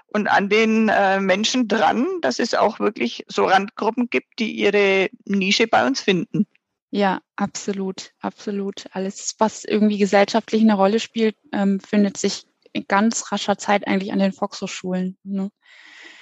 und 0.07 0.27
an 0.27 0.49
den 0.49 0.89
äh, 0.89 1.19
Menschen 1.19 1.67
dran, 1.67 2.05
dass 2.21 2.39
es 2.39 2.53
auch 2.53 2.79
wirklich 2.79 3.25
so 3.27 3.45
Randgruppen 3.45 4.09
gibt, 4.09 4.39
die 4.39 4.51
ihre 4.51 5.09
Nische 5.25 5.67
bei 5.67 5.85
uns 5.85 6.01
finden. 6.01 6.47
Ja, 6.89 7.21
absolut, 7.35 8.13
absolut. 8.19 8.85
Alles, 8.91 9.35
was 9.39 9.65
irgendwie 9.65 9.97
gesellschaftlich 9.97 10.61
eine 10.61 10.75
Rolle 10.75 10.99
spielt, 10.99 11.35
ähm, 11.51 11.79
findet 11.79 12.17
sich 12.17 12.46
in 12.73 12.85
ganz 12.87 13.31
rascher 13.31 13.57
Zeit 13.57 13.87
eigentlich 13.87 14.11
an 14.11 14.19
den 14.19 14.33
Volkshochschulen. 14.33 15.17
Ne? 15.23 15.49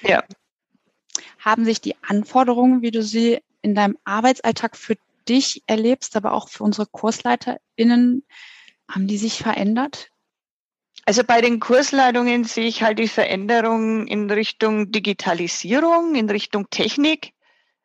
Ja. 0.02 0.24
Haben 1.40 1.66
sich 1.66 1.82
die 1.82 1.96
Anforderungen, 2.04 2.82
wie 2.82 2.92
du 2.92 3.04
sie 3.04 3.40
in 3.62 3.76
deinem 3.76 3.98
Arbeitsalltag 4.04 4.78
für 4.78 4.96
dich 5.28 5.64
erlebst, 5.68 6.16
aber 6.16 6.34
auch 6.34 6.50
für 6.50 6.64
unsere 6.64 6.88
KursleiterInnen 6.88 8.24
haben 8.90 9.08
die 9.08 9.18
sich 9.18 9.40
verändert? 9.40 10.10
Also 11.06 11.24
bei 11.24 11.42
den 11.42 11.60
Kursleitungen 11.60 12.44
sehe 12.46 12.68
ich 12.68 12.82
halt 12.82 12.98
die 12.98 13.08
Veränderung 13.08 14.08
in 14.08 14.30
Richtung 14.30 14.92
Digitalisierung, 14.92 16.16
in 16.16 16.30
Richtung 16.30 16.70
Technik. 16.70 17.34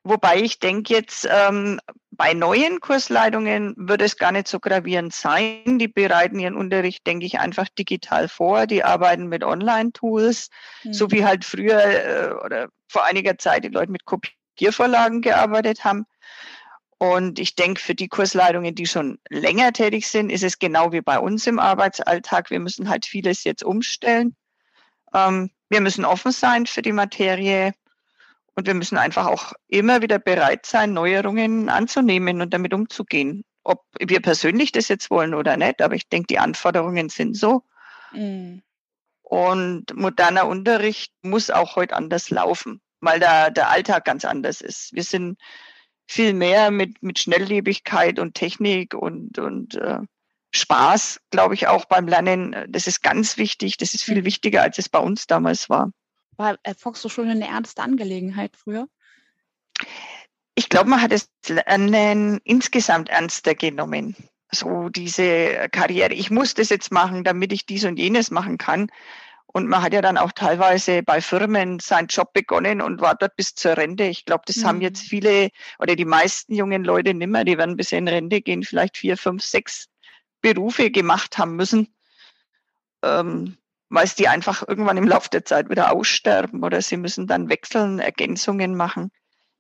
Wobei 0.03 0.41
ich 0.41 0.59
denke 0.59 0.95
jetzt, 0.95 1.29
ähm, 1.31 1.81
bei 2.21 2.35
neuen 2.35 2.81
Kursleitungen 2.81 3.73
würde 3.79 4.05
es 4.05 4.19
gar 4.19 4.31
nicht 4.31 4.47
so 4.47 4.61
gravierend 4.61 5.15
sein. 5.15 5.79
Die 5.79 5.89
bereiten 5.89 6.39
ihren 6.39 6.55
Unterricht, 6.55 7.07
denke 7.07 7.25
ich, 7.25 7.41
einfach 7.41 7.67
digital 7.71 8.29
vor. 8.29 8.67
Die 8.67 8.85
arbeiten 8.85 9.29
mit 9.29 9.43
Online-Tools, 9.43 10.51
mhm. 10.85 10.93
so 10.93 11.11
wie 11.11 11.25
halt 11.25 11.47
früher 11.47 11.81
äh, 11.81 12.33
oder 12.45 12.69
vor 12.89 13.07
einiger 13.07 13.39
Zeit 13.39 13.65
die 13.65 13.69
Leute 13.69 13.91
mit 13.91 14.05
Kopiervorlagen 14.05 15.23
gearbeitet 15.23 15.83
haben. 15.85 16.05
Und 16.99 17.39
ich 17.39 17.55
denke, 17.55 17.81
für 17.81 17.95
die 17.95 18.09
Kursleitungen, 18.09 18.75
die 18.75 18.87
schon 18.87 19.19
länger 19.31 19.73
tätig 19.73 20.07
sind, 20.07 20.29
ist 20.29 20.45
es 20.45 20.59
genau 20.59 20.93
wie 20.93 21.01
bei 21.01 21.19
uns 21.19 21.47
im 21.47 21.59
Arbeitsalltag. 21.59 22.51
Wir 22.51 22.61
müssen 22.61 22.91
halt 22.91 23.07
vieles 23.07 23.45
jetzt 23.45 23.65
umstellen. 23.65 24.37
Ähm, 25.15 25.53
wir 25.71 25.81
müssen 25.81 26.05
offen 26.05 26.33
sein 26.33 26.67
für 26.67 26.83
die 26.83 26.93
Materie 26.93 27.73
und 28.61 28.67
wir 28.67 28.75
müssen 28.75 28.99
einfach 28.99 29.27
auch 29.27 29.55
immer 29.69 30.03
wieder 30.03 30.19
bereit 30.19 30.67
sein, 30.67 30.93
Neuerungen 30.93 31.71
anzunehmen 31.71 32.43
und 32.43 32.53
damit 32.53 32.75
umzugehen. 32.75 33.43
Ob 33.65 33.87
wir 33.99 34.21
persönlich 34.21 34.71
das 34.71 34.89
jetzt 34.89 35.09
wollen 35.11 35.33
oder 35.33 35.57
nicht, 35.57 35.81
aber 35.81 35.95
ich 35.95 36.11
denke, 36.11 36.27
die 36.27 36.39
Anforderungen 36.39 37.09
sind 37.09 37.39
so. 37.39 37.63
Mhm. 38.13 38.61
Und 39.23 39.97
moderner 39.97 40.47
Unterricht 40.47 41.11
muss 41.23 41.49
auch 41.49 41.75
heute 41.77 41.97
anders 41.97 42.29
laufen, 42.29 42.83
weil 43.01 43.19
da 43.19 43.49
der 43.49 43.71
Alltag 43.71 44.05
ganz 44.05 44.27
anders 44.27 44.61
ist. 44.61 44.93
Wir 44.93 45.05
sind 45.05 45.39
viel 46.07 46.35
mehr 46.35 46.71
mit, 46.71 47.03
mit 47.03 47.19
Schnelllebigkeit 47.19 48.19
und 48.19 48.35
Technik 48.35 48.93
und, 48.93 49.39
und 49.39 49.77
äh, 49.77 50.01
Spaß, 50.55 51.23
glaube 51.31 51.55
ich, 51.55 51.67
auch 51.67 51.87
beim 51.87 52.07
Lernen. 52.07 52.67
Das 52.69 52.87
ist 52.87 53.03
ganz 53.03 53.39
wichtig. 53.39 53.79
Das 53.79 53.95
ist 53.95 54.03
viel 54.03 54.21
mhm. 54.21 54.27
wichtiger, 54.27 54.61
als 54.61 54.77
es 54.77 54.91
bei 54.91 54.99
uns 54.99 55.27
damals 55.27 55.71
war. 55.71 55.93
War 56.41 56.59
äh, 56.63 56.73
Volkshochschule 56.73 57.33
eine 57.33 57.49
ernste 57.49 57.83
Angelegenheit 57.83 58.57
früher? 58.57 58.89
Ich 60.55 60.71
glaube, 60.71 60.89
man 60.89 61.03
hat 61.03 61.13
das 61.13 61.29
Lernen 61.47 62.41
insgesamt 62.45 63.11
ernster 63.11 63.55
genommen. 63.55 64.17
So 64.51 64.89
diese 64.89 65.69
Karriere, 65.71 66.15
ich 66.15 66.31
muss 66.31 66.55
das 66.55 66.71
jetzt 66.71 66.93
machen, 66.93 67.25
damit 67.25 67.53
ich 67.53 67.67
dies 67.67 67.85
und 67.85 67.99
jenes 67.99 68.31
machen 68.31 68.57
kann. 68.57 68.87
Und 69.49 69.69
man 69.69 69.83
hat 69.83 69.93
ja 69.93 70.01
dann 70.01 70.17
auch 70.17 70.33
teilweise 70.33 71.03
bei 71.03 71.21
Firmen 71.21 71.79
seinen 71.79 72.07
Job 72.07 72.33
begonnen 72.33 72.81
und 72.81 73.03
war 73.03 73.17
dort 73.17 73.37
bis 73.37 73.55
zur 73.55 73.77
Rente. 73.77 74.05
Ich 74.05 74.25
glaube, 74.25 74.45
das 74.47 74.57
mhm. 74.57 74.65
haben 74.65 74.81
jetzt 74.81 75.03
viele 75.03 75.51
oder 75.79 75.95
die 75.95 76.07
meisten 76.07 76.55
jungen 76.55 76.85
Leute 76.85 77.13
nimmer. 77.13 77.45
Die 77.45 77.59
werden 77.59 77.77
bis 77.77 77.93
in 77.93 78.09
Rente 78.09 78.41
gehen, 78.41 78.63
vielleicht 78.63 78.97
vier, 78.97 79.19
fünf, 79.19 79.45
sechs 79.45 79.91
Berufe 80.41 80.91
gemacht 80.91 81.37
haben 81.37 81.57
müssen, 81.57 81.95
ähm, 83.03 83.59
weil 83.91 84.09
die 84.17 84.29
einfach 84.29 84.67
irgendwann 84.67 84.97
im 84.97 85.09
Laufe 85.09 85.29
der 85.29 85.45
Zeit 85.45 85.69
wieder 85.69 85.93
aussterben 85.93 86.63
oder 86.65 86.81
sie 86.81 86.97
müssen 86.97 87.27
dann 87.27 87.49
wechseln, 87.49 87.99
Ergänzungen 87.99 88.77
machen. 88.77 89.11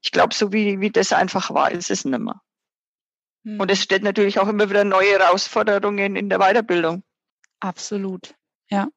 Ich 0.03 0.13
glaube, 0.13 0.35
so 0.35 0.53
wie, 0.53 0.81
wie 0.81 0.91
das 0.91 1.13
einfach 1.13 1.53
war, 1.53 1.71
ist 1.73 1.91
es 1.91 2.05
nimmer. 2.05 2.41
Mhm. 3.43 3.61
Und 3.61 3.71
es 3.71 3.83
stellt 3.83 4.05
natürlich 4.05 4.39
auch 4.39 4.49
immer 4.49 4.71
wieder 4.71 4.85
neue 4.85 5.19
Herausforderungen 5.19 6.17
in 6.17 6.29
der 6.29 6.39
Weiterbildung. 6.39 7.03
Absolut, 7.59 8.35
ja. 8.71 8.89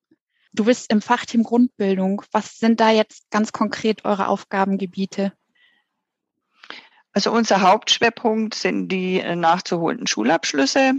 Du 0.53 0.65
bist 0.65 0.91
im 0.91 1.01
Fachteam 1.01 1.41
Grundbildung. 1.41 2.21
Was 2.31 2.59
sind 2.59 2.79
da 2.79 2.91
jetzt 2.91 3.29
ganz 3.31 3.51
konkret 3.51 4.05
eure 4.05 4.27
Aufgabengebiete? 4.27 5.33
Also 7.11 7.31
unser 7.31 7.61
Hauptschwerpunkt 7.61 8.53
sind 8.53 8.87
die 8.89 9.19
äh, 9.19 9.35
nachzuholenden 9.35 10.05
Schulabschlüsse. 10.05 10.93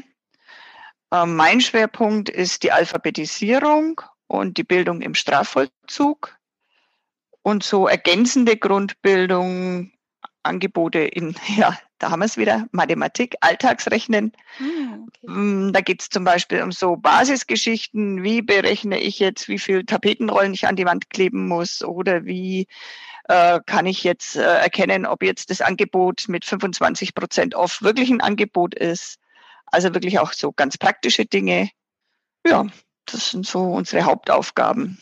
Ähm, 1.12 1.36
mein 1.36 1.60
Schwerpunkt 1.60 2.28
ist 2.30 2.64
die 2.64 2.72
Alphabetisierung 2.72 4.00
und 4.26 4.56
die 4.56 4.64
Bildung 4.64 5.00
im 5.00 5.14
Strafvollzug 5.14 6.36
und 7.42 7.62
so 7.62 7.86
ergänzende 7.86 8.56
Grundbildung, 8.56 9.92
Angebote 10.42 11.00
in 11.00 11.34
ja, 11.56 11.78
da 11.98 12.10
haben 12.10 12.20
wir 12.20 12.26
es 12.26 12.36
wieder, 12.36 12.66
Mathematik, 12.72 13.36
Alltagsrechnen. 13.40 14.32
Ah, 14.60 14.98
okay. 15.06 15.30
Mm, 15.30 15.72
da 15.72 15.80
geht 15.80 16.02
es 16.02 16.08
zum 16.10 16.24
Beispiel 16.24 16.62
um 16.62 16.72
so 16.72 16.96
Basisgeschichten, 16.96 18.22
wie 18.22 18.42
berechne 18.42 18.98
ich 18.98 19.18
jetzt, 19.18 19.48
wie 19.48 19.58
viel 19.58 19.84
Tapetenrollen 19.84 20.54
ich 20.54 20.66
an 20.66 20.76
die 20.76 20.84
Wand 20.84 21.10
kleben 21.10 21.48
muss 21.48 21.82
oder 21.82 22.24
wie 22.24 22.66
äh, 23.28 23.60
kann 23.64 23.86
ich 23.86 24.04
jetzt 24.04 24.36
äh, 24.36 24.42
erkennen, 24.42 25.06
ob 25.06 25.22
jetzt 25.22 25.50
das 25.50 25.60
Angebot 25.60 26.24
mit 26.28 26.44
25 26.44 27.14
Prozent 27.14 27.54
off 27.54 27.80
wirklich 27.80 28.10
ein 28.10 28.20
Angebot 28.20 28.74
ist. 28.74 29.18
Also 29.66 29.94
wirklich 29.94 30.18
auch 30.18 30.32
so 30.32 30.52
ganz 30.52 30.76
praktische 30.76 31.24
Dinge. 31.24 31.70
Ja, 32.46 32.66
das 33.06 33.30
sind 33.30 33.46
so 33.46 33.60
unsere 33.60 34.04
Hauptaufgaben. 34.04 35.00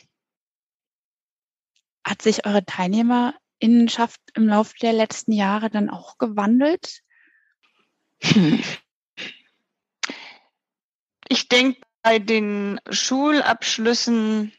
Hat 2.05 2.23
sich 2.23 2.47
eure 2.47 2.65
Teilnehmer 2.65 3.35
Innenschaft 3.59 4.21
im 4.35 4.49
Laufe 4.49 4.75
der 4.83 4.93
letzten 4.93 5.33
Jahre 5.33 5.71
dann 5.71 5.89
auch 5.89 6.19
gewandelt? 6.19 7.03
Hm. 8.23 8.63
Ich 11.29 11.49
denke, 11.49 11.81
bei 12.03 12.19
den 12.19 12.81
Schulabschlüssen 12.91 14.53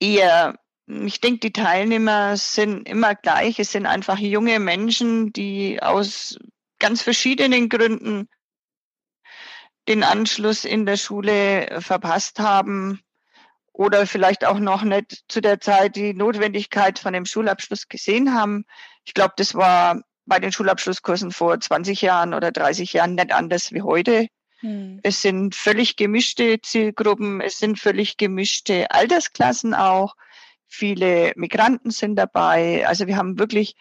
eher. 0.00 0.58
Ich 0.86 1.20
denke, 1.20 1.40
die 1.40 1.52
Teilnehmer 1.52 2.36
sind 2.36 2.88
immer 2.88 3.14
gleich. 3.14 3.58
Es 3.58 3.72
sind 3.72 3.86
einfach 3.86 4.18
junge 4.18 4.58
Menschen, 4.58 5.32
die 5.32 5.80
aus 5.82 6.38
ganz 6.78 7.02
verschiedenen 7.02 7.68
Gründen 7.68 8.28
den 9.88 10.04
Anschluss 10.04 10.64
in 10.64 10.86
der 10.86 10.96
Schule 10.96 11.80
verpasst 11.80 12.38
haben 12.38 13.00
oder 13.72 14.06
vielleicht 14.06 14.44
auch 14.44 14.58
noch 14.58 14.82
nicht 14.82 15.24
zu 15.28 15.40
der 15.40 15.60
Zeit 15.60 15.96
die 15.96 16.14
Notwendigkeit 16.14 16.98
von 16.98 17.12
dem 17.12 17.26
Schulabschluss 17.26 17.88
gesehen 17.88 18.34
haben. 18.34 18.64
Ich 19.04 19.14
glaube, 19.14 19.34
das 19.36 19.54
war 19.54 20.02
bei 20.26 20.38
den 20.38 20.52
Schulabschlusskursen 20.52 21.32
vor 21.32 21.58
20 21.58 22.02
Jahren 22.02 22.34
oder 22.34 22.52
30 22.52 22.92
Jahren 22.92 23.14
nicht 23.14 23.32
anders 23.32 23.72
wie 23.72 23.82
heute. 23.82 24.28
Hm. 24.60 25.00
Es 25.02 25.20
sind 25.20 25.54
völlig 25.54 25.96
gemischte 25.96 26.60
Zielgruppen, 26.60 27.40
es 27.40 27.58
sind 27.58 27.78
völlig 27.78 28.16
gemischte 28.16 28.90
Altersklassen 28.90 29.74
auch. 29.74 30.14
Viele 30.68 31.32
Migranten 31.36 31.90
sind 31.90 32.16
dabei. 32.16 32.86
Also 32.86 33.06
wir 33.06 33.16
haben 33.16 33.38
wirklich 33.38 33.74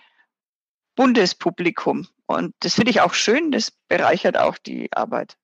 buntes 0.96 1.36
Publikum. 1.36 2.08
Und 2.25 2.55
das 2.60 2.75
finde 2.75 2.91
ich 2.91 3.01
auch 3.01 3.13
schön, 3.13 3.51
das 3.51 3.72
bereichert 3.88 4.38
auch 4.38 4.58
die 4.58 4.91
Arbeit. 4.93 5.38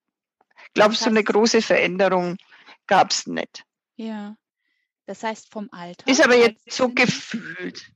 Ich 0.77 0.79
glaube, 0.83 0.93
so 0.93 1.09
eine 1.09 1.23
große 1.23 1.63
Veränderung 1.63 2.37
gab 2.85 3.09
es 3.09 3.25
nicht. 3.25 3.63
Ja. 3.95 4.37
Das 5.07 5.23
heißt 5.23 5.51
vom 5.51 5.69
Alter. 5.71 6.07
Ist 6.07 6.23
aber 6.23 6.35
jetzt 6.35 6.71
so 6.71 6.89
gefühlt. 6.89 7.91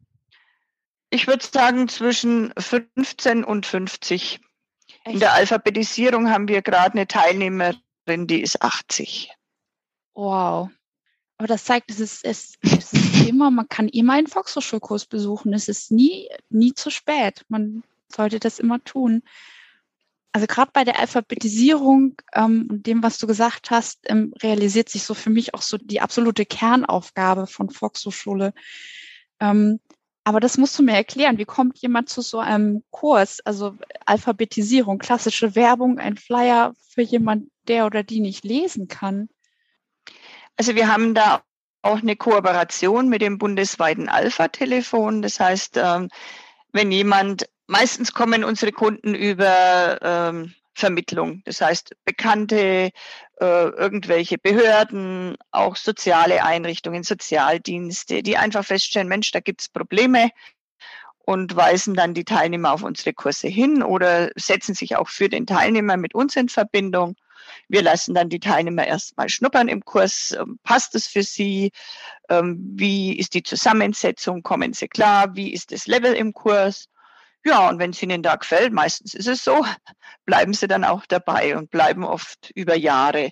Ich 1.12 1.28
würde 1.28 1.46
sagen 1.46 1.88
zwischen 1.90 2.52
15 2.58 3.44
und 3.44 3.68
50. 3.68 4.40
Echt? 5.04 5.14
In 5.14 5.20
der 5.20 5.34
Alphabetisierung 5.34 6.32
haben 6.32 6.48
wir 6.48 6.64
gerade 6.64 6.94
eine 6.94 7.08
Teilnehmerin, 7.08 8.26
die 8.26 8.42
ist 8.42 8.64
80. 8.64 9.30
Wow. 10.16 10.72
Aber 11.38 11.48
das 11.48 11.66
zeigt, 11.66 11.92
es 11.92 12.00
ist, 12.00 12.26
es, 12.26 12.56
es 12.62 12.94
ist 12.94 13.28
immer, 13.28 13.52
man 13.52 13.70
kann 13.70 13.90
immer 13.90 14.14
einen 14.14 14.26
Volkshochschulkurs 14.26 15.06
besuchen. 15.06 15.54
Es 15.54 15.68
ist 15.68 15.92
nie, 15.92 16.30
nie 16.50 16.74
zu 16.74 16.90
spät. 16.90 17.46
Man 17.48 17.84
sollte 18.08 18.40
das 18.40 18.58
immer 18.58 18.84
tun. 18.84 19.22
Also 20.34 20.48
gerade 20.48 20.72
bei 20.74 20.84
der 20.84 21.00
Alphabetisierung 21.00 22.16
ähm, 22.34 22.68
dem, 22.70 23.04
was 23.04 23.18
du 23.18 23.28
gesagt 23.28 23.70
hast, 23.70 24.00
ähm, 24.06 24.34
realisiert 24.42 24.90
sich 24.90 25.04
so 25.04 25.14
für 25.14 25.30
mich 25.30 25.54
auch 25.54 25.62
so 25.62 25.78
die 25.78 26.00
absolute 26.00 26.46
Kernaufgabe 26.46 27.48
von 27.48 27.70
Volkshochschule. 27.70 28.54
Ähm, 29.40 29.80
aber 30.24 30.40
das 30.40 30.58
musst 30.58 30.78
du 30.78 30.84
mir 30.84 30.94
erklären. 30.94 31.38
Wie 31.38 31.46
kommt 31.46 31.80
jemand 31.80 32.10
zu 32.10 32.22
so 32.22 32.40
einem 32.40 32.84
Kurs? 32.92 33.40
Also 33.42 33.76
Alphabetisierung, 34.06 35.00
klassische 35.00 35.56
Werbung, 35.56 36.00
ein 36.00 36.16
Flyer 36.16 36.74
für 36.90 37.02
jemand, 37.02 37.50
der 37.68 37.86
oder 37.86 38.04
die 38.04 38.20
nicht 38.20 38.46
lesen 38.46 38.88
kann. 38.88 39.30
Also 40.58 40.76
wir 40.76 40.88
haben 40.88 41.16
da 41.16 41.42
auch 41.82 41.98
eine 41.98 42.16
Kooperation 42.16 43.10
mit 43.10 43.22
dem 43.22 43.38
bundesweiten 43.38 44.10
Alpha-Telefon. 44.10 45.22
Das 45.24 45.40
heißt, 45.40 45.78
ähm, 45.78 46.10
wenn 46.72 46.92
jemand, 46.92 47.50
meistens 47.72 48.14
kommen 48.14 48.44
unsere 48.44 48.72
Kunden 48.72 49.16
über 49.16 49.98
ähm, 50.02 50.54
Vermittlung. 50.76 51.42
Das 51.46 51.62
heißt, 51.62 51.96
bekannte, 52.06 52.92
äh, 53.40 53.70
irgendwelche 53.70 54.38
Behörden, 54.38 55.38
auch 55.52 55.76
soziale 55.76 56.44
Einrichtungen, 56.44 57.04
Sozialdienste, 57.04 58.24
die 58.24 58.38
einfach 58.38 58.66
feststellen, 58.66 59.08
Mensch, 59.08 59.32
da 59.32 59.40
gibt's 59.40 59.70
Probleme 59.70 60.30
und 61.20 61.56
weisen 61.56 61.94
dann 61.94 62.14
die 62.14 62.26
Teilnehmer 62.26 62.74
auf 62.74 62.84
unsere 62.84 63.14
Kurse 63.14 63.48
hin 63.48 63.84
oder 63.84 64.32
setzen 64.36 64.76
sich 64.76 64.98
auch 64.98 65.08
für 65.08 65.30
den 65.30 65.46
Teilnehmer 65.46 65.96
mit 65.96 66.14
uns 66.14 66.36
in 66.36 66.50
Verbindung. 66.50 67.16
Wir 67.70 67.82
lassen 67.82 68.14
dann 68.14 68.30
die 68.30 68.40
Teilnehmer 68.40 68.86
erstmal 68.86 69.30
schnuppern 69.30 69.68
im 69.68 69.84
Kurs. 69.84 70.36
Ähm, 70.38 70.60
passt 70.64 70.94
es 70.96 71.08
für 71.08 71.24
sie? 71.24 71.72
Ähm, 72.30 72.60
wie 72.76 73.18
ist 73.18 73.34
die 73.34 73.44
Zusammensetzung? 73.44 74.44
Kommen 74.44 74.74
sie 74.74 74.88
klar? 74.88 75.36
Wie 75.36 75.54
ist 75.54 75.72
das 75.72 75.88
Level 75.88 76.14
im 76.14 76.34
Kurs? 76.34 76.88
Ja, 77.44 77.70
und 77.70 77.80
wenn 77.80 77.92
es 77.92 78.02
ihnen 78.04 78.22
da 78.22 78.36
gefällt, 78.36 78.72
meistens 78.72 79.14
ist 79.14 79.28
es 79.28 79.44
so, 79.44 79.66
bleiben 80.26 80.54
sie 80.54 80.68
dann 80.68 80.84
auch 80.84 81.06
dabei 81.08 81.58
und 81.58 81.72
bleiben 81.72 82.04
oft 82.04 82.52
über 82.54 82.76
Jahre. 82.76 83.32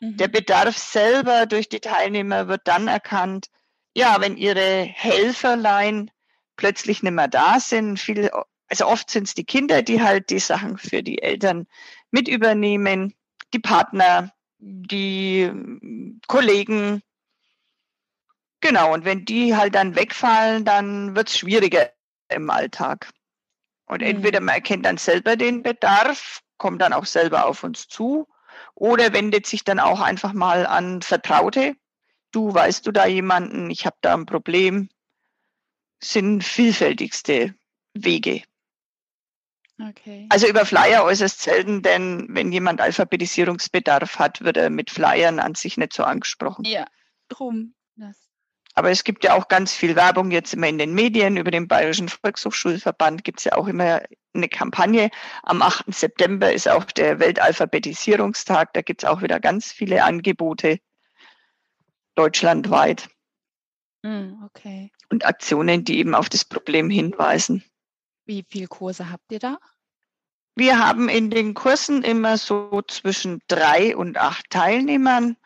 Mhm. 0.00 0.16
Der 0.16 0.28
Bedarf 0.28 0.76
selber 0.76 1.46
durch 1.46 1.68
die 1.68 1.80
Teilnehmer 1.80 2.48
wird 2.48 2.62
dann 2.64 2.88
erkannt, 2.88 3.46
ja, 3.94 4.20
wenn 4.20 4.36
ihre 4.36 4.82
Helferlein 4.82 6.10
plötzlich 6.56 7.02
nicht 7.02 7.12
mehr 7.12 7.28
da 7.28 7.60
sind. 7.60 7.98
Viel, 8.00 8.30
also 8.68 8.86
oft 8.86 9.08
sind 9.08 9.28
es 9.28 9.34
die 9.34 9.44
Kinder, 9.44 9.82
die 9.82 10.02
halt 10.02 10.30
die 10.30 10.40
Sachen 10.40 10.78
für 10.78 11.02
die 11.02 11.22
Eltern 11.22 11.66
mit 12.10 12.28
übernehmen, 12.28 13.14
die 13.52 13.60
Partner, 13.60 14.32
die 14.58 15.50
Kollegen. 16.26 17.02
Genau, 18.60 18.94
und 18.94 19.04
wenn 19.04 19.24
die 19.24 19.54
halt 19.54 19.74
dann 19.74 19.94
wegfallen, 19.94 20.64
dann 20.64 21.14
wird 21.14 21.28
es 21.28 21.38
schwieriger 21.38 21.92
im 22.28 22.50
Alltag. 22.50 23.10
Und 23.86 24.00
mhm. 24.00 24.08
entweder 24.08 24.40
man 24.40 24.56
erkennt 24.56 24.86
dann 24.86 24.96
selber 24.96 25.36
den 25.36 25.62
Bedarf, 25.62 26.40
kommt 26.56 26.80
dann 26.82 26.92
auch 26.92 27.06
selber 27.06 27.46
auf 27.46 27.64
uns 27.64 27.88
zu 27.88 28.26
oder 28.74 29.12
wendet 29.12 29.46
sich 29.46 29.64
dann 29.64 29.80
auch 29.80 30.00
einfach 30.00 30.32
mal 30.32 30.66
an 30.66 31.02
Vertraute. 31.02 31.76
Du, 32.30 32.52
weißt 32.52 32.86
du 32.86 32.92
da 32.92 33.06
jemanden, 33.06 33.70
ich 33.70 33.86
habe 33.86 33.96
da 34.00 34.14
ein 34.14 34.26
Problem, 34.26 34.88
sind 36.02 36.42
vielfältigste 36.42 37.54
Wege. 37.94 38.42
Okay. 39.80 40.26
Also 40.30 40.46
über 40.46 40.64
Flyer 40.66 41.04
äußerst 41.04 41.40
selten, 41.40 41.82
denn 41.82 42.26
wenn 42.28 42.52
jemand 42.52 42.80
Alphabetisierungsbedarf 42.80 44.18
hat, 44.18 44.40
wird 44.42 44.56
er 44.56 44.70
mit 44.70 44.90
Flyern 44.90 45.40
an 45.40 45.54
sich 45.54 45.76
nicht 45.76 45.92
so 45.92 46.04
angesprochen. 46.04 46.64
Ja, 46.64 46.86
drum. 47.28 47.74
Aber 48.74 48.90
es 48.90 49.04
gibt 49.04 49.24
ja 49.24 49.34
auch 49.34 49.48
ganz 49.48 49.72
viel 49.72 49.94
Werbung 49.94 50.30
jetzt 50.30 50.52
immer 50.54 50.68
in 50.68 50.78
den 50.78 50.94
Medien. 50.94 51.36
Über 51.36 51.50
den 51.50 51.68
Bayerischen 51.68 52.08
Volkshochschulverband 52.08 53.22
gibt 53.22 53.38
es 53.38 53.44
ja 53.44 53.52
auch 53.54 53.68
immer 53.68 54.02
eine 54.34 54.48
Kampagne. 54.48 55.10
Am 55.44 55.62
8. 55.62 55.94
September 55.94 56.52
ist 56.52 56.68
auch 56.68 56.84
der 56.84 57.20
Weltalphabetisierungstag. 57.20 58.72
Da 58.72 58.82
gibt 58.82 59.04
es 59.04 59.08
auch 59.08 59.22
wieder 59.22 59.38
ganz 59.38 59.70
viele 59.70 60.02
Angebote 60.02 60.80
deutschlandweit. 62.16 63.08
Hm, 64.04 64.42
okay. 64.44 64.90
Und 65.08 65.24
Aktionen, 65.24 65.84
die 65.84 65.98
eben 65.98 66.14
auf 66.14 66.28
das 66.28 66.44
Problem 66.44 66.90
hinweisen. 66.90 67.64
Wie 68.26 68.44
viele 68.48 68.66
Kurse 68.66 69.10
habt 69.10 69.30
ihr 69.30 69.38
da? 69.38 69.58
Wir 70.56 70.78
haben 70.78 71.08
in 71.08 71.30
den 71.30 71.54
Kursen 71.54 72.02
immer 72.02 72.38
so 72.38 72.80
zwischen 72.82 73.40
drei 73.48 73.96
und 73.96 74.18
acht 74.18 74.50
Teilnehmern 74.50 75.36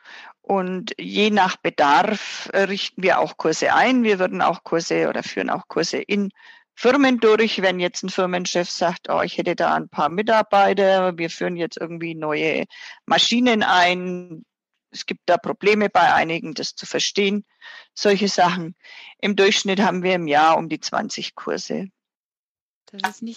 und 0.49 0.95
je 0.99 1.29
nach 1.29 1.59
Bedarf 1.59 2.49
äh, 2.55 2.63
richten 2.63 3.03
wir 3.03 3.21
auch 3.21 3.37
Kurse 3.37 3.75
ein. 3.75 4.03
Wir 4.03 4.19
würden 4.19 4.41
auch 4.41 4.65
Kurse 4.65 5.09
oder 5.09 5.23
führen 5.23 5.51
auch 5.51 5.69
Kurse 5.69 5.99
in 5.99 6.31
Firmen 6.75 7.21
durch. 7.21 7.61
Wenn 7.61 7.79
jetzt 7.79 8.03
ein 8.03 8.09
Firmenchef 8.09 8.71
sagt, 8.71 9.11
oh, 9.11 9.21
ich 9.21 9.37
hätte 9.37 9.55
da 9.55 9.75
ein 9.75 9.91
paar 9.91 10.09
Mitarbeiter, 10.09 11.19
wir 11.19 11.29
führen 11.29 11.57
jetzt 11.57 11.77
irgendwie 11.77 12.15
neue 12.15 12.65
Maschinen 13.05 13.63
ein. 13.63 14.43
Es 14.91 15.05
gibt 15.05 15.21
da 15.27 15.37
Probleme 15.37 15.91
bei 15.91 16.15
einigen, 16.15 16.55
das 16.55 16.75
zu 16.75 16.87
verstehen. 16.87 17.45
Solche 17.93 18.29
Sachen. 18.29 18.75
Im 19.21 19.37
Durchschnitt 19.37 19.81
haben 19.81 20.03
wir 20.03 20.15
im 20.15 20.27
Jahr 20.27 20.57
um 20.57 20.71
die 20.71 20.81
20 20.81 21.35
Kurse. 21.35 21.89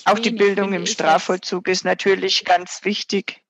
auch 0.08 0.16
wenig, 0.16 0.22
die 0.22 0.32
Bildung 0.32 0.72
im 0.72 0.86
Strafvollzug 0.86 1.68
ist 1.68 1.84
natürlich 1.84 2.46
ganz 2.46 2.86
wichtig. 2.86 3.42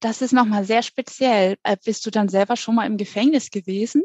Das 0.00 0.22
ist 0.22 0.32
nochmal 0.32 0.64
sehr 0.64 0.82
speziell. 0.82 1.56
Äh, 1.62 1.76
bist 1.84 2.04
du 2.06 2.10
dann 2.10 2.28
selber 2.28 2.56
schon 2.56 2.74
mal 2.74 2.86
im 2.86 2.96
Gefängnis 2.96 3.50
gewesen? 3.50 4.02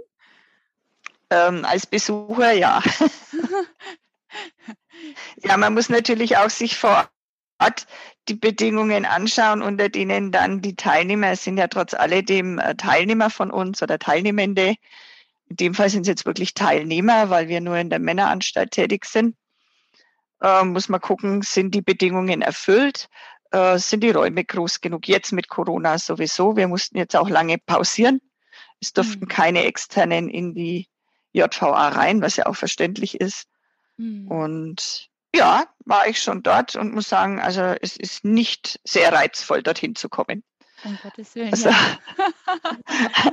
Ähm, 1.30 1.66
als 1.66 1.86
Besucher, 1.86 2.54
ja. 2.54 2.82
ja, 5.44 5.58
man 5.58 5.74
muss 5.74 5.90
natürlich 5.90 6.38
auch 6.38 6.50
sich 6.50 6.78
vor 6.78 7.10
Ort 7.60 7.86
die 8.30 8.36
Bedingungen 8.36 9.06
anschauen, 9.06 9.62
unter 9.62 9.90
denen 9.90 10.32
dann 10.32 10.62
die 10.62 10.76
Teilnehmer, 10.76 11.32
es 11.32 11.44
sind 11.44 11.58
ja 11.58 11.68
trotz 11.68 11.94
alledem 11.94 12.58
äh, 12.58 12.76
Teilnehmer 12.76 13.30
von 13.30 13.52
uns 13.52 13.84
oder 13.84 14.00
Teilnehmende. 14.00 14.76
In 15.50 15.56
dem 15.58 15.74
Fall 15.74 15.90
sind 15.90 16.04
es 16.04 16.08
jetzt 16.08 16.26
wirklich 16.26 16.54
Teilnehmer, 16.54 17.30
weil 17.30 17.48
wir 17.48 17.60
nur 17.60 17.78
in 17.78 17.90
der 17.90 18.00
Männeranstalt 18.00 18.72
tätig 18.72 19.06
sind. 19.06 19.36
Äh, 20.42 20.64
muss 20.64 20.90
man 20.90 21.02
gucken, 21.02 21.42
sind 21.42 21.76
die 21.76 21.82
Bedingungen 21.82 22.42
erfüllt? 22.42 23.10
Äh, 23.52 23.78
sind 23.78 24.02
die 24.02 24.12
Räume 24.12 24.44
groß 24.44 24.82
genug. 24.82 25.08
Jetzt 25.08 25.32
mit 25.32 25.50
Corona 25.50 25.98
sowieso. 25.98 26.56
Wir 26.56 26.68
mussten 26.68 26.98
jetzt 26.98 27.16
auch 27.16 27.30
lange 27.30 27.58
pausieren. 27.58 28.22
Es 28.82 28.94
durften 28.94 29.26
mhm. 29.26 29.30
keine 29.30 29.64
externen 29.66 30.30
in 30.30 30.54
die 30.54 30.88
JVA 31.34 31.90
rein, 31.90 32.22
was 32.22 32.36
ja 32.38 32.46
auch 32.46 32.56
verständlich 32.56 33.20
ist. 33.20 33.48
Mhm. 33.98 34.28
Und 34.28 35.10
ja, 35.36 35.66
war 35.86 36.08
ich 36.08 36.22
schon 36.22 36.42
dort 36.44 36.76
und 36.76 36.94
muss 36.94 37.10
sagen, 37.10 37.40
also 37.40 37.62
es 37.82 37.98
ist 37.98 38.26
nicht 38.26 38.80
sehr 38.84 39.14
reizvoll, 39.14 39.62
dorthin 39.62 39.96
zu 39.96 40.10
kommen. 40.10 40.44
Um 40.84 40.98
Gottes 41.04 41.36
Willen. 41.36 41.52
Also, 41.52 41.70
ja. 41.70 42.00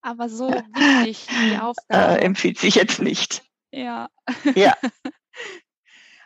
Aber 0.00 0.28
so 0.28 0.50
wichtig, 0.50 1.26
die 1.28 1.58
Aufgabe. 1.58 2.20
Äh, 2.20 2.24
empfiehlt 2.24 2.58
sich 2.58 2.74
jetzt 2.74 3.00
nicht. 3.00 3.42
Ja. 3.70 4.08
Ja. 4.54 4.74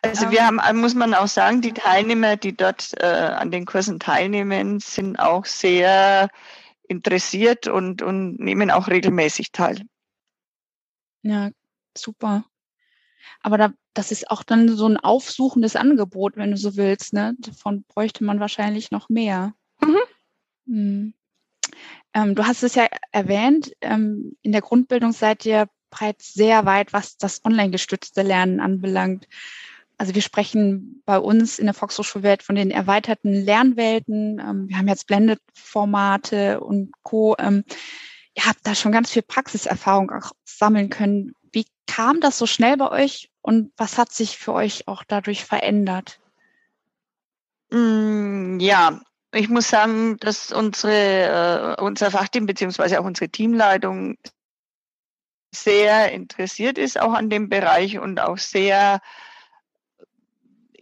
Also 0.06 0.30
wir 0.30 0.46
haben, 0.46 0.80
muss 0.80 0.94
man 0.94 1.14
auch 1.14 1.26
sagen, 1.26 1.60
die 1.60 1.72
Teilnehmer, 1.72 2.36
die 2.36 2.56
dort 2.56 2.92
äh, 3.00 3.06
an 3.06 3.50
den 3.50 3.66
Kursen 3.66 3.98
teilnehmen, 3.98 4.78
sind 4.78 5.18
auch 5.18 5.44
sehr 5.44 6.28
interessiert 6.88 7.66
und, 7.66 8.02
und 8.02 8.38
nehmen 8.38 8.70
auch 8.70 8.88
regelmäßig 8.88 9.50
teil. 9.50 9.82
Ja, 11.22 11.50
super. 11.98 12.44
Aber 13.42 13.58
da, 13.58 13.72
das 13.94 14.12
ist 14.12 14.30
auch 14.30 14.44
dann 14.44 14.68
so 14.76 14.88
ein 14.88 14.96
aufsuchendes 14.96 15.74
Angebot, 15.74 16.36
wenn 16.36 16.52
du 16.52 16.56
so 16.56 16.76
willst. 16.76 17.12
Ne? 17.12 17.34
Davon 17.38 17.84
bräuchte 17.88 18.22
man 18.22 18.38
wahrscheinlich 18.38 18.92
noch 18.92 19.08
mehr. 19.08 19.54
Mhm. 19.80 19.98
Hm. 20.66 21.14
Ähm, 22.14 22.34
du 22.34 22.46
hast 22.46 22.62
es 22.62 22.76
ja 22.76 22.86
erwähnt, 23.10 23.72
ähm, 23.80 24.36
in 24.42 24.52
der 24.52 24.62
Grundbildung 24.62 25.12
seid 25.12 25.44
ihr 25.44 25.68
bereits 25.90 26.32
sehr 26.32 26.64
weit, 26.64 26.92
was 26.92 27.16
das 27.16 27.44
online 27.44 27.70
gestützte 27.70 28.22
Lernen 28.22 28.60
anbelangt. 28.60 29.26
Also 29.98 30.14
wir 30.14 30.22
sprechen 30.22 31.02
bei 31.06 31.18
uns 31.18 31.58
in 31.58 31.66
der 31.66 31.74
Volkshochschulwelt 31.74 32.42
von 32.42 32.54
den 32.54 32.70
erweiterten 32.70 33.32
Lernwelten. 33.32 34.38
Ähm, 34.38 34.68
wir 34.68 34.76
haben 34.76 34.88
jetzt 34.88 35.06
Blended-Formate 35.06 36.60
und 36.60 36.92
Co. 37.02 37.34
Ähm, 37.38 37.64
ihr 38.34 38.44
habt 38.44 38.60
da 38.64 38.74
schon 38.74 38.92
ganz 38.92 39.10
viel 39.10 39.22
Praxiserfahrung 39.22 40.10
auch 40.10 40.32
sammeln 40.44 40.90
können. 40.90 41.32
Wie 41.50 41.66
kam 41.86 42.20
das 42.20 42.36
so 42.36 42.46
schnell 42.46 42.76
bei 42.76 42.90
euch 42.90 43.30
und 43.40 43.72
was 43.76 43.96
hat 43.96 44.12
sich 44.12 44.36
für 44.36 44.52
euch 44.52 44.86
auch 44.86 45.02
dadurch 45.06 45.44
verändert? 45.44 46.20
Mm, 47.70 48.58
ja, 48.60 49.00
ich 49.32 49.48
muss 49.48 49.68
sagen, 49.68 50.18
dass 50.18 50.52
unsere, 50.52 51.76
äh, 51.78 51.82
unser 51.82 52.10
Fachteam 52.10 52.44
beziehungsweise 52.44 53.00
auch 53.00 53.04
unsere 53.04 53.30
Teamleitung 53.30 54.16
sehr 55.54 56.12
interessiert 56.12 56.76
ist 56.76 57.00
auch 57.00 57.14
an 57.14 57.30
dem 57.30 57.48
Bereich 57.48 57.98
und 57.98 58.20
auch 58.20 58.36
sehr 58.36 59.00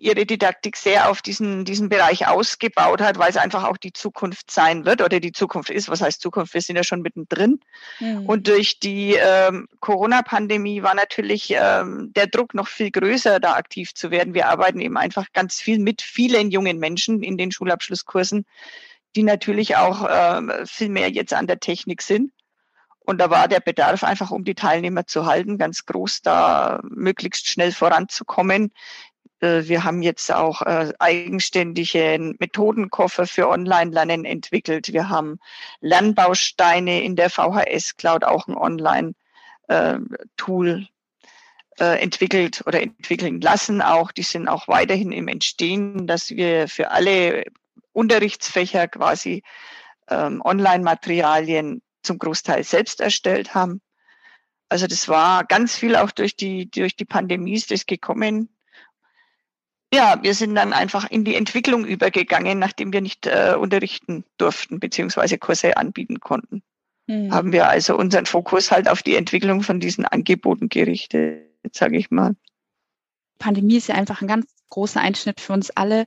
ihre 0.04 0.26
Didaktik 0.26 0.76
sehr 0.76 1.10
auf 1.10 1.22
diesen, 1.22 1.64
diesen 1.64 1.88
Bereich 1.88 2.28
ausgebaut 2.28 3.00
hat, 3.00 3.18
weil 3.18 3.30
es 3.30 3.38
einfach 3.38 3.64
auch 3.64 3.78
die 3.78 3.92
Zukunft 3.92 4.50
sein 4.50 4.84
wird 4.84 5.00
oder 5.00 5.18
die 5.18 5.32
Zukunft 5.32 5.70
ist. 5.70 5.88
Was 5.88 6.02
heißt 6.02 6.20
Zukunft? 6.20 6.52
Wir 6.52 6.60
sind 6.60 6.76
ja 6.76 6.84
schon 6.84 7.00
mittendrin. 7.00 7.60
Mhm. 8.00 8.26
Und 8.26 8.46
durch 8.46 8.78
die 8.78 9.14
ähm, 9.14 9.66
Corona-Pandemie 9.80 10.82
war 10.82 10.94
natürlich 10.94 11.54
ähm, 11.56 12.12
der 12.14 12.26
Druck 12.26 12.52
noch 12.52 12.68
viel 12.68 12.90
größer, 12.90 13.40
da 13.40 13.54
aktiv 13.54 13.94
zu 13.94 14.10
werden. 14.10 14.34
Wir 14.34 14.48
arbeiten 14.48 14.80
eben 14.80 14.98
einfach 14.98 15.32
ganz 15.32 15.58
viel 15.58 15.78
mit 15.78 16.02
vielen 16.02 16.50
jungen 16.50 16.78
Menschen 16.78 17.22
in 17.22 17.38
den 17.38 17.50
Schulabschlusskursen, 17.50 18.44
die 19.16 19.22
natürlich 19.22 19.76
auch 19.76 20.06
äh, 20.06 20.66
viel 20.66 20.90
mehr 20.90 21.10
jetzt 21.10 21.32
an 21.32 21.46
der 21.46 21.60
Technik 21.60 22.02
sind. 22.02 22.30
Und 23.06 23.18
da 23.18 23.30
war 23.30 23.48
der 23.48 23.60
Bedarf 23.60 24.02
einfach, 24.02 24.30
um 24.30 24.44
die 24.44 24.54
Teilnehmer 24.54 25.06
zu 25.06 25.26
halten, 25.26 25.58
ganz 25.58 25.84
groß, 25.84 26.22
da 26.22 26.80
möglichst 26.84 27.48
schnell 27.48 27.70
voranzukommen. 27.70 28.72
Äh, 29.40 29.64
wir 29.64 29.84
haben 29.84 30.02
jetzt 30.02 30.32
auch 30.32 30.62
äh, 30.62 30.92
eigenständige 30.98 32.34
Methodenkoffer 32.38 33.26
für 33.26 33.48
Online-Lernen 33.48 34.24
entwickelt. 34.24 34.92
Wir 34.92 35.08
haben 35.08 35.38
Lernbausteine 35.80 37.02
in 37.02 37.16
der 37.16 37.30
VHS 37.30 37.96
Cloud, 37.96 38.24
auch 38.24 38.46
ein 38.48 38.56
Online-Tool 38.56 40.88
äh, 41.78 42.02
entwickelt 42.02 42.62
oder 42.66 42.82
entwickeln 42.82 43.40
lassen 43.40 43.82
auch. 43.82 44.12
Die 44.12 44.22
sind 44.22 44.48
auch 44.48 44.68
weiterhin 44.68 45.12
im 45.12 45.28
Entstehen, 45.28 46.06
dass 46.06 46.30
wir 46.30 46.68
für 46.68 46.90
alle 46.90 47.44
Unterrichtsfächer 47.92 48.88
quasi 48.88 49.42
ähm, 50.08 50.42
Online-Materialien 50.44 51.82
zum 52.02 52.18
Großteil 52.18 52.64
selbst 52.64 53.00
erstellt 53.00 53.54
haben. 53.54 53.80
Also 54.68 54.86
das 54.86 55.08
war 55.08 55.44
ganz 55.44 55.76
viel 55.76 55.96
auch 55.96 56.10
durch 56.10 56.36
die, 56.36 56.70
durch 56.70 56.96
die 56.96 57.04
Pandemie 57.04 57.54
ist 57.54 57.70
das 57.70 57.86
gekommen 57.86 58.53
ja, 59.94 60.18
wir 60.22 60.34
sind 60.34 60.54
dann 60.54 60.72
einfach 60.72 61.08
in 61.10 61.24
die 61.24 61.36
Entwicklung 61.36 61.84
übergegangen, 61.84 62.58
nachdem 62.58 62.92
wir 62.92 63.00
nicht 63.00 63.26
äh, 63.26 63.54
unterrichten 63.58 64.24
durften, 64.36 64.80
beziehungsweise 64.80 65.38
Kurse 65.38 65.76
anbieten 65.76 66.20
konnten. 66.20 66.62
Mhm. 67.06 67.32
Haben 67.32 67.52
wir 67.52 67.68
also 67.68 67.96
unseren 67.96 68.26
Fokus 68.26 68.70
halt 68.70 68.88
auf 68.88 69.02
die 69.02 69.14
Entwicklung 69.16 69.62
von 69.62 69.80
diesen 69.80 70.04
Angeboten 70.04 70.68
gerichtet, 70.68 71.48
sage 71.72 71.96
ich 71.96 72.10
mal. 72.10 72.34
Pandemie 73.38 73.76
ist 73.76 73.88
ja 73.88 73.94
einfach 73.94 74.20
ein 74.20 74.28
ganz 74.28 74.46
großer 74.70 75.00
Einschnitt 75.00 75.40
für 75.40 75.52
uns 75.52 75.70
alle. 75.70 76.06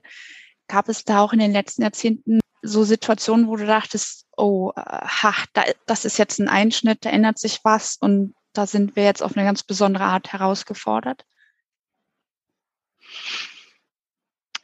Gab 0.66 0.88
es 0.88 1.04
da 1.04 1.20
auch 1.20 1.32
in 1.32 1.38
den 1.38 1.52
letzten 1.52 1.82
Jahrzehnten 1.82 2.40
so 2.62 2.84
Situationen, 2.84 3.48
wo 3.48 3.56
du 3.56 3.66
dachtest, 3.66 4.26
oh, 4.36 4.72
ha, 4.76 5.34
da, 5.52 5.62
das 5.86 6.04
ist 6.04 6.18
jetzt 6.18 6.38
ein 6.40 6.48
Einschnitt, 6.48 7.04
da 7.04 7.10
ändert 7.10 7.38
sich 7.38 7.60
was 7.62 7.96
und 7.96 8.34
da 8.52 8.66
sind 8.66 8.96
wir 8.96 9.04
jetzt 9.04 9.22
auf 9.22 9.36
eine 9.36 9.46
ganz 9.46 9.62
besondere 9.62 10.04
Art 10.04 10.32
herausgefordert? 10.32 11.24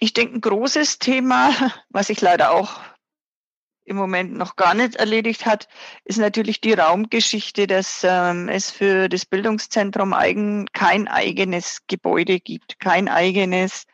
Ich 0.04 0.12
denke, 0.12 0.34
ein 0.34 0.40
großes 0.42 0.98
Thema, 0.98 1.50
was 1.88 2.08
sich 2.08 2.20
leider 2.20 2.50
auch 2.50 2.78
im 3.86 3.96
Moment 3.96 4.34
noch 4.34 4.54
gar 4.54 4.74
nicht 4.74 4.96
erledigt 4.96 5.46
hat, 5.46 5.66
ist 6.04 6.18
natürlich 6.18 6.60
die 6.60 6.74
Raumgeschichte, 6.74 7.66
dass 7.66 8.02
ähm, 8.04 8.50
es 8.50 8.70
für 8.70 9.08
das 9.08 9.24
Bildungszentrum 9.24 10.12
eigen, 10.12 10.66
kein 10.74 11.08
eigenes 11.08 11.84
Gebäude 11.86 12.38
gibt, 12.38 12.80
kein 12.80 13.08
eigenes 13.08 13.86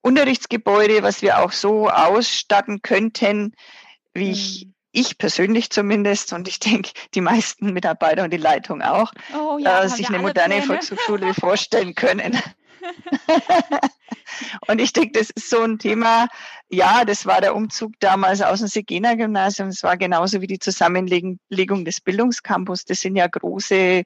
Unterrichtsgebäude, 0.00 1.04
was 1.04 1.22
wir 1.22 1.38
auch 1.38 1.52
so 1.52 1.88
ausstatten 1.88 2.82
könnten, 2.82 3.54
wie 4.14 4.32
ich, 4.32 4.64
mhm. 4.64 4.74
ich 4.90 5.16
persönlich 5.16 5.70
zumindest 5.70 6.32
und 6.32 6.48
ich 6.48 6.58
denke, 6.58 6.90
die 7.14 7.20
meisten 7.20 7.72
Mitarbeiter 7.72 8.24
und 8.24 8.32
die 8.32 8.36
Leitung 8.36 8.82
auch, 8.82 9.12
oh, 9.32 9.58
ja, 9.58 9.84
äh, 9.84 9.88
sich 9.88 10.08
eine 10.08 10.18
moderne 10.18 10.54
Pläne. 10.54 10.66
Volkshochschule 10.66 11.34
vorstellen 11.34 11.94
können. 11.94 12.36
und 14.68 14.80
ich 14.80 14.92
denke, 14.92 15.18
das 15.18 15.30
ist 15.30 15.50
so 15.50 15.62
ein 15.62 15.78
Thema, 15.78 16.28
ja, 16.68 17.04
das 17.04 17.26
war 17.26 17.40
der 17.40 17.54
Umzug 17.54 17.92
damals 18.00 18.42
aus 18.42 18.60
dem 18.60 18.68
Segena-Gymnasium. 18.68 19.68
Es 19.68 19.82
war 19.82 19.96
genauso 19.96 20.40
wie 20.40 20.46
die 20.46 20.58
Zusammenlegung 20.58 21.84
des 21.84 22.00
Bildungscampus. 22.00 22.84
Das 22.84 23.00
sind 23.00 23.16
ja 23.16 23.26
große 23.26 24.02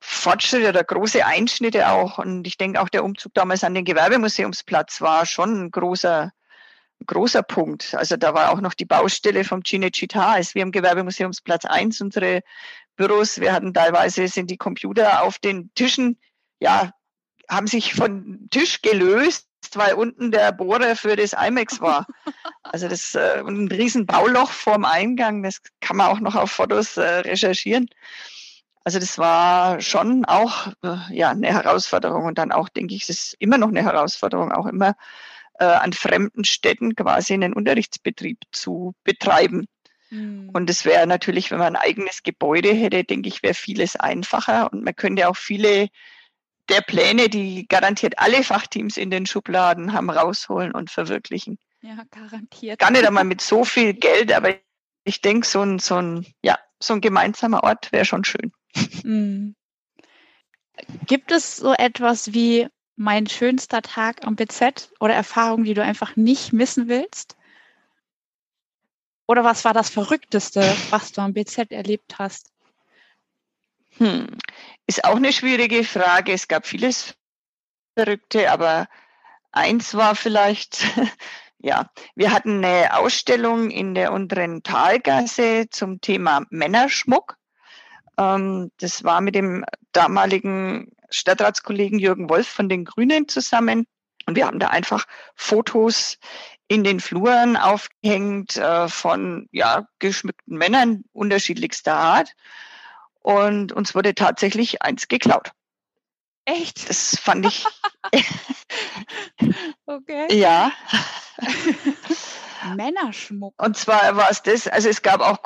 Fortschritte 0.00 0.68
oder 0.68 0.84
große 0.84 1.24
Einschnitte 1.24 1.88
auch. 1.88 2.18
Und 2.18 2.46
ich 2.46 2.58
denke 2.58 2.80
auch 2.80 2.88
der 2.88 3.04
Umzug 3.04 3.32
damals 3.34 3.64
an 3.64 3.74
den 3.74 3.84
Gewerbemuseumsplatz 3.84 5.00
war 5.00 5.26
schon 5.26 5.64
ein 5.64 5.70
großer, 5.70 6.32
großer 7.06 7.42
Punkt. 7.42 7.94
Also 7.94 8.16
da 8.16 8.34
war 8.34 8.50
auch 8.52 8.60
noch 8.60 8.74
die 8.74 8.84
Baustelle 8.84 9.44
vom 9.44 9.60
Cinecittà, 9.60 10.34
als 10.34 10.54
wir 10.54 10.62
am 10.64 10.72
Gewerbemuseumsplatz 10.72 11.64
1 11.64 12.00
unsere 12.00 12.42
Büros, 12.96 13.40
wir 13.40 13.52
hatten 13.52 13.72
teilweise 13.72 14.28
sind 14.28 14.50
die 14.50 14.58
Computer 14.58 15.22
auf 15.22 15.38
den 15.38 15.72
Tischen 15.74 16.18
ja 16.60 16.92
haben 17.52 17.66
sich 17.66 17.94
von 17.94 18.48
Tisch 18.50 18.82
gelöst, 18.82 19.46
weil 19.74 19.94
unten 19.94 20.32
der 20.32 20.52
Bohrer 20.52 20.96
für 20.96 21.16
das 21.16 21.32
IMAX 21.32 21.80
war. 21.80 22.06
Also 22.64 22.88
das 22.88 23.14
äh, 23.16 23.42
ein 23.44 23.68
riesen 23.68 24.06
Bauloch 24.06 24.50
vorm 24.50 24.84
Eingang, 24.84 25.42
das 25.42 25.60
kann 25.80 25.96
man 25.96 26.06
auch 26.06 26.20
noch 26.20 26.36
auf 26.36 26.52
Fotos 26.52 26.96
äh, 26.96 27.02
recherchieren. 27.02 27.90
Also 28.84 28.98
das 28.98 29.18
war 29.18 29.80
schon 29.80 30.24
auch 30.24 30.68
äh, 30.82 30.96
ja 31.10 31.30
eine 31.30 31.48
Herausforderung 31.48 32.24
und 32.24 32.38
dann 32.38 32.52
auch 32.52 32.68
denke 32.68 32.94
ich, 32.94 33.02
es 33.02 33.08
ist 33.10 33.36
immer 33.40 33.58
noch 33.58 33.68
eine 33.68 33.82
Herausforderung, 33.82 34.52
auch 34.52 34.66
immer 34.66 34.94
äh, 35.58 35.64
an 35.64 35.92
fremden 35.92 36.44
Städten 36.44 36.94
quasi 36.94 37.34
einen 37.34 37.52
Unterrichtsbetrieb 37.52 38.38
zu 38.52 38.94
betreiben. 39.04 39.66
Mhm. 40.10 40.50
Und 40.52 40.70
es 40.70 40.84
wäre 40.84 41.06
natürlich, 41.06 41.50
wenn 41.50 41.58
man 41.58 41.76
ein 41.76 41.82
eigenes 41.82 42.22
Gebäude 42.22 42.72
hätte, 42.72 43.04
denke 43.04 43.28
ich, 43.28 43.42
wäre 43.42 43.54
vieles 43.54 43.96
einfacher 43.96 44.72
und 44.72 44.84
man 44.84 44.96
könnte 44.96 45.28
auch 45.28 45.36
viele 45.36 45.88
der 46.68 46.80
Pläne, 46.80 47.28
die 47.28 47.66
garantiert 47.68 48.18
alle 48.18 48.42
Fachteams 48.42 48.96
in 48.96 49.10
den 49.10 49.26
Schubladen 49.26 49.92
haben, 49.92 50.10
rausholen 50.10 50.72
und 50.72 50.90
verwirklichen. 50.90 51.58
Ja, 51.82 52.04
garantiert. 52.10 52.78
Gar 52.78 52.92
nicht 52.92 53.06
einmal 53.06 53.24
mit 53.24 53.40
so 53.40 53.64
viel 53.64 53.94
Geld, 53.94 54.32
aber 54.32 54.54
ich 55.04 55.20
denke, 55.20 55.46
so 55.46 55.62
ein, 55.62 55.78
so 55.78 55.96
ein, 55.96 56.26
ja, 56.42 56.58
so 56.80 56.94
ein 56.94 57.00
gemeinsamer 57.00 57.64
Ort 57.64 57.90
wäre 57.92 58.04
schon 58.04 58.24
schön. 58.24 58.52
Mhm. 59.02 59.54
Gibt 61.06 61.32
es 61.32 61.56
so 61.56 61.72
etwas 61.72 62.32
wie 62.32 62.68
mein 62.96 63.26
schönster 63.26 63.82
Tag 63.82 64.24
am 64.24 64.36
BZ 64.36 64.92
oder 65.00 65.14
Erfahrungen, 65.14 65.64
die 65.64 65.74
du 65.74 65.82
einfach 65.82 66.16
nicht 66.16 66.52
missen 66.52 66.88
willst? 66.88 67.36
Oder 69.26 69.44
was 69.44 69.64
war 69.64 69.72
das 69.72 69.90
Verrückteste, 69.90 70.60
was 70.90 71.12
du 71.12 71.20
am 71.20 71.32
BZ 71.32 71.70
erlebt 71.72 72.18
hast? 72.18 72.52
Hm. 73.98 74.26
Ist 74.86 75.04
auch 75.04 75.16
eine 75.16 75.32
schwierige 75.32 75.84
Frage. 75.84 76.32
Es 76.32 76.48
gab 76.48 76.66
vieles 76.66 77.14
Verrückte, 77.96 78.50
aber 78.50 78.88
eins 79.52 79.94
war 79.94 80.14
vielleicht, 80.14 80.84
ja, 81.58 81.90
wir 82.14 82.32
hatten 82.32 82.64
eine 82.64 82.96
Ausstellung 82.96 83.70
in 83.70 83.94
der 83.94 84.12
unteren 84.12 84.62
Talgasse 84.62 85.66
zum 85.70 86.00
Thema 86.00 86.44
Männerschmuck. 86.50 87.36
Ähm, 88.18 88.70
das 88.78 89.04
war 89.04 89.20
mit 89.20 89.34
dem 89.34 89.64
damaligen 89.92 90.90
Stadtratskollegen 91.10 91.98
Jürgen 91.98 92.28
Wolf 92.28 92.48
von 92.48 92.68
den 92.68 92.84
Grünen 92.84 93.28
zusammen. 93.28 93.86
Und 94.26 94.36
wir 94.36 94.46
haben 94.46 94.58
da 94.58 94.68
einfach 94.68 95.04
Fotos 95.34 96.18
in 96.68 96.84
den 96.84 97.00
Fluren 97.00 97.56
aufgehängt 97.56 98.56
äh, 98.56 98.88
von 98.88 99.48
ja, 99.52 99.86
geschmückten 99.98 100.56
Männern 100.56 101.04
unterschiedlichster 101.12 101.94
Art 101.94 102.34
und 103.22 103.72
uns 103.72 103.94
wurde 103.94 104.14
tatsächlich 104.14 104.82
eins 104.82 105.08
geklaut. 105.08 105.52
Echt? 106.44 106.88
Das 106.88 107.18
fand 107.20 107.46
ich. 107.46 107.64
okay. 109.86 110.34
Ja. 110.34 110.72
Männerschmuck. 112.76 113.54
Und 113.62 113.76
zwar 113.76 114.16
war 114.16 114.30
es 114.30 114.42
das, 114.42 114.66
also 114.66 114.88
es 114.88 115.02
gab 115.02 115.20
auch, 115.20 115.38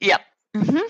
ja, 0.00 0.18
mhm. 0.52 0.82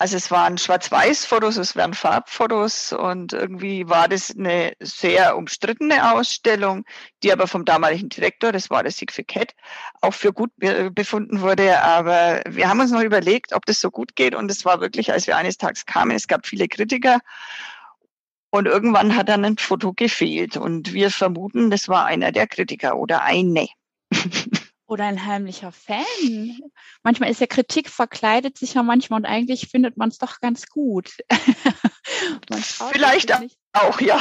Also 0.00 0.16
es 0.16 0.30
waren 0.30 0.56
Schwarz-Weiß-Fotos, 0.56 1.58
es 1.58 1.76
waren 1.76 1.92
Farbfotos 1.92 2.94
und 2.94 3.34
irgendwie 3.34 3.86
war 3.86 4.08
das 4.08 4.34
eine 4.34 4.72
sehr 4.80 5.36
umstrittene 5.36 6.14
Ausstellung, 6.14 6.86
die 7.22 7.30
aber 7.30 7.46
vom 7.46 7.66
damaligen 7.66 8.08
Direktor, 8.08 8.50
das 8.50 8.70
war 8.70 8.82
der 8.82 8.92
Siegfried 8.92 9.28
Kett, 9.28 9.54
auch 10.00 10.14
für 10.14 10.32
gut 10.32 10.52
befunden 10.56 11.42
wurde. 11.42 11.82
Aber 11.82 12.40
wir 12.48 12.66
haben 12.70 12.80
uns 12.80 12.92
noch 12.92 13.02
überlegt, 13.02 13.52
ob 13.52 13.66
das 13.66 13.78
so 13.78 13.90
gut 13.90 14.16
geht 14.16 14.34
und 14.34 14.50
es 14.50 14.64
war 14.64 14.80
wirklich, 14.80 15.12
als 15.12 15.26
wir 15.26 15.36
eines 15.36 15.58
Tages 15.58 15.84
kamen, 15.84 16.12
es 16.12 16.28
gab 16.28 16.46
viele 16.46 16.66
Kritiker 16.66 17.18
und 18.48 18.64
irgendwann 18.64 19.14
hat 19.16 19.28
dann 19.28 19.44
ein 19.44 19.58
Foto 19.58 19.92
gefehlt 19.92 20.56
und 20.56 20.94
wir 20.94 21.10
vermuten, 21.10 21.70
das 21.70 21.88
war 21.88 22.06
einer 22.06 22.32
der 22.32 22.46
Kritiker 22.46 22.96
oder 22.96 23.22
eine. 23.22 23.68
oder 24.90 25.04
ein 25.04 25.24
heimlicher 25.24 25.70
Fan. 25.70 26.58
Manchmal 27.04 27.30
ist 27.30 27.40
ja 27.40 27.46
Kritik 27.46 27.88
verkleidet 27.88 28.58
sich 28.58 28.74
ja 28.74 28.82
manchmal 28.82 29.20
und 29.20 29.26
eigentlich 29.26 29.68
findet 29.68 29.96
man 29.96 30.08
es 30.08 30.18
doch 30.18 30.40
ganz 30.40 30.66
gut. 30.66 31.10
Vielleicht 32.92 33.32
auch, 33.72 34.00
ja. 34.00 34.20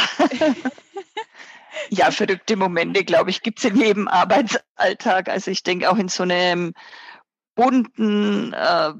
ja, 1.89 2.11
verrückte 2.11 2.55
Momente, 2.55 3.03
glaube 3.03 3.31
ich, 3.31 3.41
gibt 3.41 3.57
es 3.57 3.65
in 3.65 3.77
jedem 3.77 4.07
Arbeitsalltag. 4.07 5.29
Also 5.29 5.49
ich 5.49 5.63
denke 5.63 5.89
auch 5.89 5.97
in 5.97 6.07
so 6.07 6.21
einem 6.21 6.73
bunten 7.55 8.53
äh, 8.53 8.93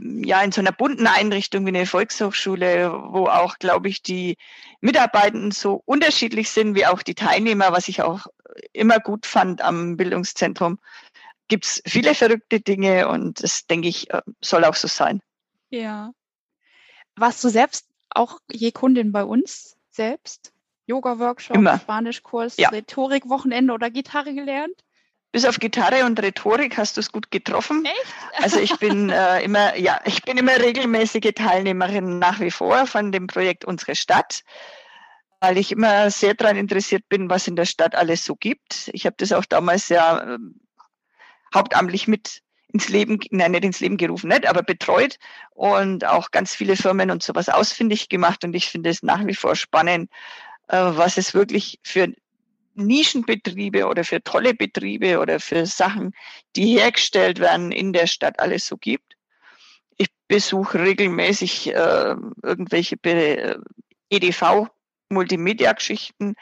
ja 0.00 0.42
in 0.42 0.52
so 0.52 0.60
einer 0.60 0.72
bunten 0.72 1.06
Einrichtung 1.06 1.64
wie 1.64 1.70
eine 1.70 1.86
Volkshochschule, 1.86 2.92
wo 2.92 3.26
auch, 3.26 3.58
glaube 3.58 3.88
ich, 3.88 4.02
die 4.02 4.36
Mitarbeitenden 4.80 5.50
so 5.50 5.82
unterschiedlich 5.84 6.50
sind 6.50 6.74
wie 6.74 6.86
auch 6.86 7.02
die 7.02 7.14
Teilnehmer, 7.14 7.72
was 7.72 7.88
ich 7.88 8.02
auch 8.02 8.26
immer 8.72 8.98
gut 8.98 9.26
fand 9.26 9.60
am 9.62 9.96
Bildungszentrum, 9.96 10.78
gibt 11.48 11.66
es 11.66 11.82
viele 11.86 12.14
verrückte 12.14 12.60
Dinge 12.60 13.08
und 13.08 13.42
das, 13.42 13.66
denke 13.66 13.88
ich, 13.88 14.10
äh, 14.10 14.22
soll 14.40 14.64
auch 14.64 14.76
so 14.76 14.88
sein. 14.88 15.20
Ja. 15.68 16.12
Warst 17.16 17.42
du 17.44 17.48
selbst 17.48 17.86
auch 18.10 18.40
je 18.50 18.72
Kundin 18.72 19.12
bei 19.12 19.24
uns 19.24 19.76
selbst? 19.90 20.52
Yoga-Workshop, 20.86 21.56
Spanischkurs, 21.82 22.56
ja. 22.56 22.68
Rhetorik-Wochenende 22.70 23.72
oder 23.72 23.90
Gitarre 23.90 24.34
gelernt? 24.34 24.74
Bis 25.32 25.44
auf 25.44 25.58
Gitarre 25.58 26.04
und 26.04 26.20
Rhetorik 26.20 26.76
hast 26.76 26.96
du 26.96 27.00
es 27.00 27.12
gut 27.12 27.30
getroffen. 27.30 27.84
Echt? 27.84 28.42
Also 28.42 28.58
ich 28.58 28.76
bin 28.78 29.10
äh, 29.10 29.42
immer, 29.42 29.76
ja, 29.76 30.00
ich 30.04 30.22
bin 30.22 30.36
immer 30.36 30.56
regelmäßige 30.56 31.32
Teilnehmerin 31.34 32.18
nach 32.18 32.40
wie 32.40 32.50
vor 32.50 32.86
von 32.86 33.12
dem 33.12 33.26
Projekt 33.26 33.64
Unsere 33.64 33.94
Stadt, 33.94 34.42
weil 35.40 35.58
ich 35.58 35.72
immer 35.72 36.10
sehr 36.10 36.34
daran 36.34 36.56
interessiert 36.56 37.08
bin, 37.08 37.30
was 37.30 37.46
in 37.46 37.56
der 37.56 37.64
Stadt 37.64 37.94
alles 37.94 38.24
so 38.24 38.34
gibt. 38.34 38.90
Ich 38.92 39.06
habe 39.06 39.16
das 39.18 39.32
auch 39.32 39.44
damals 39.44 39.88
ja 39.88 40.34
äh, 40.34 40.38
hauptamtlich 41.54 42.08
mit 42.08 42.42
ins 42.72 42.88
Leben, 42.88 43.18
nein, 43.30 43.52
nicht 43.52 43.64
ins 43.64 43.80
Leben 43.80 43.96
gerufen, 43.96 44.28
nicht, 44.28 44.46
aber 44.46 44.62
betreut 44.62 45.18
und 45.50 46.04
auch 46.04 46.30
ganz 46.30 46.54
viele 46.54 46.76
Firmen 46.76 47.10
und 47.10 47.22
sowas 47.22 47.48
ausfindig 47.48 48.08
gemacht. 48.08 48.44
Und 48.44 48.54
ich 48.54 48.68
finde 48.68 48.90
es 48.90 49.02
nach 49.02 49.26
wie 49.26 49.34
vor 49.34 49.56
spannend, 49.56 50.10
äh, 50.68 50.76
was 50.78 51.16
es 51.16 51.34
wirklich 51.34 51.80
für 51.82 52.12
Nischenbetriebe 52.74 53.86
oder 53.86 54.04
für 54.04 54.22
tolle 54.22 54.54
Betriebe 54.54 55.18
oder 55.18 55.40
für 55.40 55.66
Sachen, 55.66 56.14
die 56.56 56.78
hergestellt 56.78 57.38
werden, 57.40 57.72
in 57.72 57.92
der 57.92 58.06
Stadt 58.06 58.38
alles 58.38 58.66
so 58.66 58.76
gibt. 58.76 59.16
Ich 59.96 60.08
besuche 60.28 60.80
regelmäßig 60.80 61.74
äh, 61.74 62.14
irgendwelche 62.42 62.96
äh, 63.04 63.58
EDV, 64.10 64.68
Multimedia-Geschichten. 65.08 66.34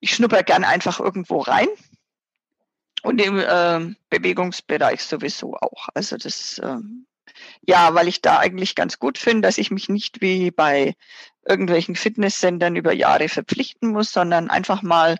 Ich 0.00 0.14
schnupper 0.14 0.42
gern 0.42 0.64
einfach 0.64 1.00
irgendwo 1.00 1.40
rein. 1.40 1.68
Und 3.02 3.20
im 3.20 3.38
äh, 3.38 3.94
Bewegungsbereich 4.10 5.02
sowieso 5.02 5.56
auch. 5.56 5.88
Also 5.94 6.16
das, 6.16 6.58
äh, 6.58 6.78
ja, 7.66 7.94
weil 7.94 8.08
ich 8.08 8.22
da 8.22 8.38
eigentlich 8.38 8.74
ganz 8.74 8.98
gut 8.98 9.18
finde, 9.18 9.42
dass 9.42 9.58
ich 9.58 9.70
mich 9.70 9.88
nicht 9.88 10.20
wie 10.20 10.50
bei 10.50 10.94
irgendwelchen 11.46 11.96
Fitnesssendern 11.96 12.76
über 12.76 12.92
Jahre 12.92 13.28
verpflichten 13.28 13.90
muss, 13.90 14.12
sondern 14.12 14.50
einfach 14.50 14.82
mal 14.82 15.18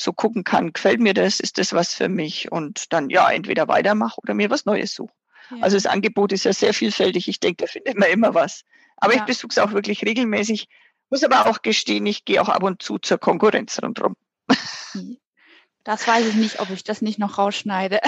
so 0.00 0.12
gucken 0.12 0.44
kann, 0.44 0.72
gefällt 0.72 1.00
mir 1.00 1.14
das, 1.14 1.40
ist 1.40 1.58
das 1.58 1.72
was 1.72 1.92
für 1.92 2.08
mich 2.08 2.52
und 2.52 2.92
dann 2.92 3.10
ja 3.10 3.28
entweder 3.30 3.68
weitermache 3.68 4.20
oder 4.22 4.34
mir 4.34 4.48
was 4.48 4.64
Neues 4.64 4.94
suche. 4.94 5.12
Ja. 5.50 5.56
Also 5.62 5.76
das 5.76 5.86
Angebot 5.86 6.32
ist 6.32 6.44
ja 6.44 6.52
sehr 6.52 6.72
vielfältig. 6.72 7.28
Ich 7.28 7.40
denke, 7.40 7.64
da 7.64 7.70
findet 7.70 7.98
man 7.98 8.10
immer 8.10 8.34
was. 8.34 8.64
Aber 8.96 9.14
ja. 9.14 9.20
ich 9.20 9.26
besuche 9.26 9.50
es 9.50 9.58
auch 9.58 9.72
wirklich 9.72 10.04
regelmäßig. 10.04 10.68
Muss 11.10 11.24
aber 11.24 11.46
auch 11.46 11.62
gestehen, 11.62 12.06
ich 12.06 12.24
gehe 12.24 12.40
auch 12.40 12.48
ab 12.48 12.62
und 12.62 12.82
zu 12.82 12.98
zur 12.98 13.18
Konkurrenz 13.18 13.80
rundherum. 13.82 14.14
Das 15.84 16.06
weiß 16.06 16.26
ich 16.26 16.34
nicht, 16.34 16.60
ob 16.60 16.68
ich 16.70 16.84
das 16.84 17.00
nicht 17.00 17.18
noch 17.18 17.38
rausschneide. 17.38 18.00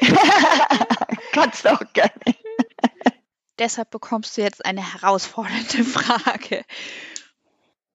Kannst 1.32 1.66
auch 1.66 1.82
gerne. 1.92 2.12
Deshalb 3.58 3.90
bekommst 3.90 4.36
du 4.36 4.42
jetzt 4.42 4.64
eine 4.64 4.92
herausfordernde 4.92 5.84
Frage. 5.84 6.64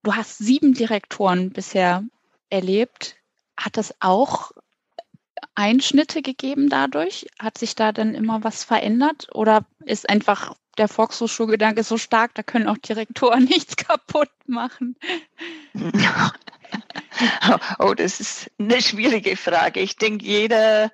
Du 0.04 0.16
hast 0.16 0.38
sieben 0.38 0.74
Direktoren 0.74 1.52
bisher 1.52 2.04
erlebt. 2.50 3.16
Hat 3.58 3.78
es 3.78 3.94
auch 4.00 4.52
Einschnitte 5.56 6.22
gegeben 6.22 6.70
dadurch? 6.70 7.28
Hat 7.40 7.58
sich 7.58 7.76
da 7.76 7.92
dann 7.92 8.14
immer 8.16 8.44
was 8.44 8.64
verändert? 8.64 9.28
Oder 9.34 9.66
ist 9.86 10.10
einfach 10.10 10.56
der 10.78 10.88
Volkshochschulgedanke 10.88 11.84
so 11.84 11.98
stark, 11.98 12.36
da 12.36 12.44
können 12.44 12.68
auch 12.68 12.78
Direktoren 12.78 13.44
nichts 13.46 13.76
kaputt 13.76 14.32
machen? 14.46 14.96
Oh, 17.80 17.94
das 17.94 18.20
ist 18.20 18.52
eine 18.60 18.82
schwierige 18.82 19.38
Frage. 19.38 19.80
Ich 19.80 19.96
denke, 19.96 20.26
jeder, 20.26 20.92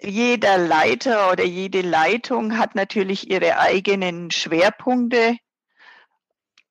jeder 0.00 0.56
Leiter 0.56 1.32
oder 1.32 1.44
jede 1.44 1.82
Leitung 1.82 2.56
hat 2.58 2.74
natürlich 2.74 3.28
ihre 3.28 3.58
eigenen 3.58 4.30
Schwerpunkte, 4.30 5.36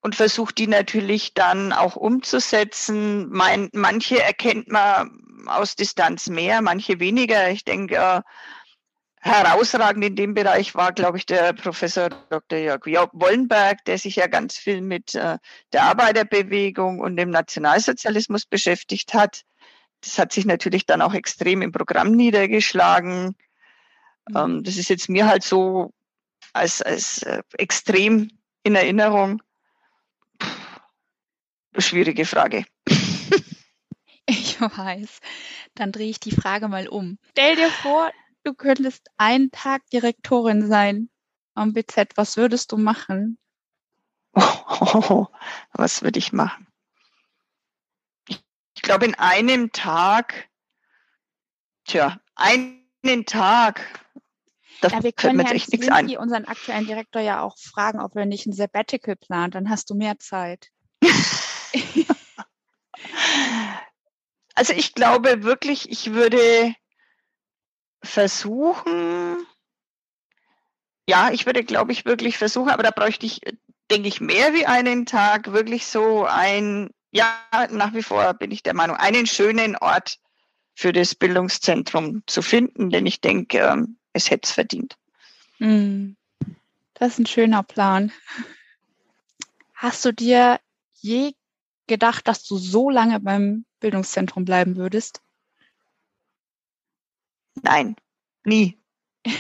und 0.08 0.16
versucht 0.16 0.58
die 0.58 0.68
natürlich 0.68 1.34
dann 1.34 1.74
auch 1.74 1.98
umzusetzen. 1.98 3.28
Mein, 3.30 3.68
manche 3.74 4.24
erkennt 4.24 4.70
man 4.70 5.12
aus 5.48 5.76
Distanz 5.76 6.30
mehr, 6.30 6.62
manche 6.62 7.02
weniger. 7.02 7.50
Ich 7.50 7.66
denke, 7.66 7.96
äh, 7.98 8.22
herausragend 9.20 10.06
in 10.06 10.16
dem 10.16 10.34
Bereich 10.34 10.76
war, 10.76 10.94
glaube 10.94 11.18
ich, 11.18 11.26
der 11.26 11.52
Professor 11.52 12.08
Dr. 12.30 12.58
Jörg 12.58 12.86
Wollenberg, 12.86 13.84
der 13.84 13.98
sich 13.98 14.16
ja 14.16 14.28
ganz 14.28 14.56
viel 14.56 14.80
mit 14.80 15.14
äh, 15.14 15.40
der 15.74 15.84
Arbeiterbewegung 15.84 17.02
und 17.02 17.18
dem 17.18 17.30
Nationalsozialismus 17.30 18.46
beschäftigt 18.46 19.14
hat. 19.14 19.42
Das 20.00 20.18
hat 20.18 20.32
sich 20.32 20.46
natürlich 20.46 20.86
dann 20.86 21.02
auch 21.02 21.16
extrem 21.16 21.62
im 21.62 21.74
Programm 21.74 22.14
niedergeschlagen. 22.14 23.36
Mhm. 24.30 24.38
Ähm, 24.38 24.64
das 24.64 24.78
ist 24.78 24.88
jetzt 24.88 25.10
mir 25.10 25.28
halt 25.28 25.44
so 25.44 25.92
als, 26.54 26.82
als 26.82 27.24
äh, 27.24 27.42
extrem 27.58 28.32
in 28.64 28.76
Erinnerung 28.76 29.42
schwierige 31.82 32.26
Frage. 32.26 32.66
Ich 34.30 34.60
weiß. 34.60 35.22
Dann 35.74 35.94
drehe 35.94 36.10
ich 36.10 36.20
die 36.20 36.36
Frage 36.36 36.68
mal 36.68 36.90
um. 36.90 37.18
Stell 37.32 37.56
dir 37.56 37.70
vor, 37.70 38.12
du 38.44 38.54
könntest 38.54 39.08
einen 39.16 39.52
Tag 39.52 39.90
Direktorin 39.90 40.68
sein 40.68 41.10
am 41.54 41.72
BZ. 41.72 42.12
Was 42.16 42.36
würdest 42.36 42.74
du 42.74 42.78
machen? 42.78 43.38
Oh, 44.34 45.28
was 45.72 46.02
würde 46.02 46.20
ich 46.20 46.34
machen? 46.34 46.68
Ich 48.28 48.82
glaube, 48.82 49.06
in 49.06 49.16
einem 49.16 49.72
Tag, 49.72 50.50
tja, 51.86 52.20
einen 52.36 53.26
Tag, 53.26 53.82
da 54.82 54.90
ja, 54.90 55.04
wir 55.04 55.12
können 55.12 55.40
Herrn 55.40 55.56
echt 55.56 55.72
nichts 55.72 55.90
ein. 55.90 56.16
unseren 56.18 56.46
aktuellen 56.46 56.86
Direktor, 56.86 57.22
ja 57.22 57.42
auch 57.42 57.58
fragen, 57.58 58.00
ob 58.00 58.16
er 58.16 58.26
nicht 58.26 58.46
ein 58.46 58.54
Sabbatical 58.54 59.16
plant. 59.16 59.56
Dann 59.56 59.70
hast 59.70 59.90
du 59.90 59.96
mehr 59.96 60.20
Zeit. 60.20 60.70
also 64.56 64.74
ich 64.74 64.94
glaube 64.94 65.44
wirklich, 65.44 65.90
ich 65.90 66.14
würde 66.14 66.74
versuchen, 68.04 69.46
ja, 71.08 71.32
ich 71.32 71.46
würde, 71.46 71.64
glaube 71.64 71.92
ich, 71.92 72.06
wirklich 72.06 72.38
versuchen, 72.38 72.70
aber 72.70 72.84
da 72.84 72.92
bräuchte 72.92 73.26
ich, 73.26 73.42
denke 73.90 74.08
ich, 74.08 74.22
mehr 74.22 74.54
wie 74.54 74.66
einen 74.66 75.06
Tag, 75.06 75.52
wirklich 75.54 75.86
so 75.86 76.26
ein, 76.26 76.90
ja, 77.12 77.40
nach 77.72 77.94
wie 77.94 78.04
vor 78.04 78.34
bin 78.34 78.52
ich 78.52 78.64
der 78.64 78.74
Meinung, 78.74 78.98
einen 78.98 79.26
schönen 79.26 79.76
Ort 79.78 80.20
für 80.76 80.92
das 80.92 81.16
Bildungszentrum 81.16 82.24
zu 82.28 82.42
finden, 82.42 82.90
denn 82.90 83.06
ich 83.06 83.22
denke, 83.22 83.60
ähm, 83.60 83.98
es 84.14 84.30
hätte 84.30 84.48
es 84.48 84.52
verdient. 84.52 84.98
Hm. 85.58 86.18
Das 86.94 87.14
ist 87.14 87.20
ein 87.20 87.26
schöner 87.26 87.64
Plan. 87.64 88.12
Hast 89.74 90.04
du 90.06 90.12
dir 90.12 90.60
je 91.00 91.34
gedacht, 91.88 92.28
dass 92.28 92.44
du 92.44 92.58
so 92.58 92.90
lange 92.90 93.20
beim 93.20 93.66
Bildungszentrum 93.80 94.46
bleiben 94.46 94.76
würdest? 94.76 95.22
Nein, 97.64 97.96
nie, 98.44 98.80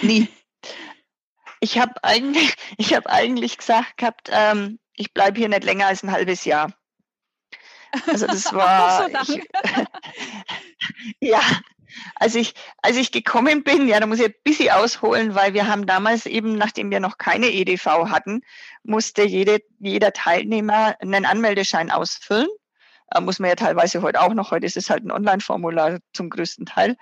nie. 0.01 0.27
ich 1.59 1.79
habe 1.79 2.03
eigentlich, 2.03 2.55
ich 2.77 2.93
habe 2.93 3.09
eigentlich 3.09 3.57
gesagt 3.57 3.97
gehabt, 3.97 4.29
ähm, 4.31 4.79
ich 4.93 5.13
bleibe 5.13 5.37
hier 5.37 5.49
nicht 5.49 5.63
länger 5.63 5.87
als 5.87 6.03
ein 6.03 6.11
halbes 6.11 6.45
Jahr. 6.45 6.73
Also 8.07 8.27
das 8.27 8.45
war, 8.53 9.09
ich, 9.09 9.49
ja, 11.19 11.41
Als 12.15 12.35
ich, 12.35 12.53
als 12.81 12.97
ich 12.97 13.11
gekommen 13.11 13.63
bin, 13.63 13.87
ja, 13.87 13.99
da 13.99 14.05
muss 14.05 14.19
ich 14.19 14.25
ein 14.25 14.33
bisschen 14.43 14.71
ausholen, 14.71 15.35
weil 15.35 15.53
wir 15.53 15.67
haben 15.67 15.85
damals 15.85 16.25
eben, 16.25 16.57
nachdem 16.57 16.91
wir 16.91 16.99
noch 16.99 17.17
keine 17.17 17.47
EDV 17.47 17.85
hatten, 18.09 18.41
musste 18.83 19.23
jede, 19.23 19.61
jeder 19.79 20.13
Teilnehmer 20.13 20.95
einen 20.99 21.25
Anmeldeschein 21.25 21.91
ausfüllen. 21.91 22.47
Da 23.09 23.21
muss 23.21 23.39
man 23.39 23.49
ja 23.49 23.55
teilweise 23.55 24.01
heute 24.01 24.21
auch 24.21 24.33
noch, 24.33 24.51
heute 24.51 24.65
ist 24.65 24.75
es 24.75 24.89
halt 24.89 25.05
ein 25.05 25.11
Online-Formular 25.11 25.99
zum 26.13 26.29
größten 26.29 26.65
Teil. 26.65 26.97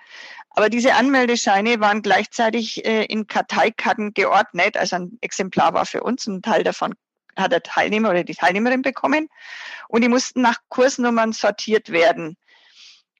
Aber 0.50 0.70
diese 0.70 0.94
Anmeldescheine 0.94 1.80
waren 1.80 2.00
gleichzeitig 2.00 2.84
äh, 2.86 3.04
in 3.04 3.26
Karteikarten 3.26 4.14
geordnet. 4.14 4.76
Also 4.76 4.96
ein 4.96 5.18
Exemplar 5.20 5.74
war 5.74 5.84
für 5.84 6.02
uns, 6.02 6.26
ein 6.26 6.42
Teil 6.42 6.62
davon 6.62 6.94
hat 7.36 7.52
der 7.52 7.62
Teilnehmer 7.62 8.10
oder 8.10 8.24
die 8.24 8.34
Teilnehmerin 8.34 8.82
bekommen. 8.82 9.28
Und 9.88 10.02
die 10.02 10.08
mussten 10.08 10.40
nach 10.40 10.58
Kursnummern 10.68 11.32
sortiert 11.32 11.90
werden. 11.90 12.36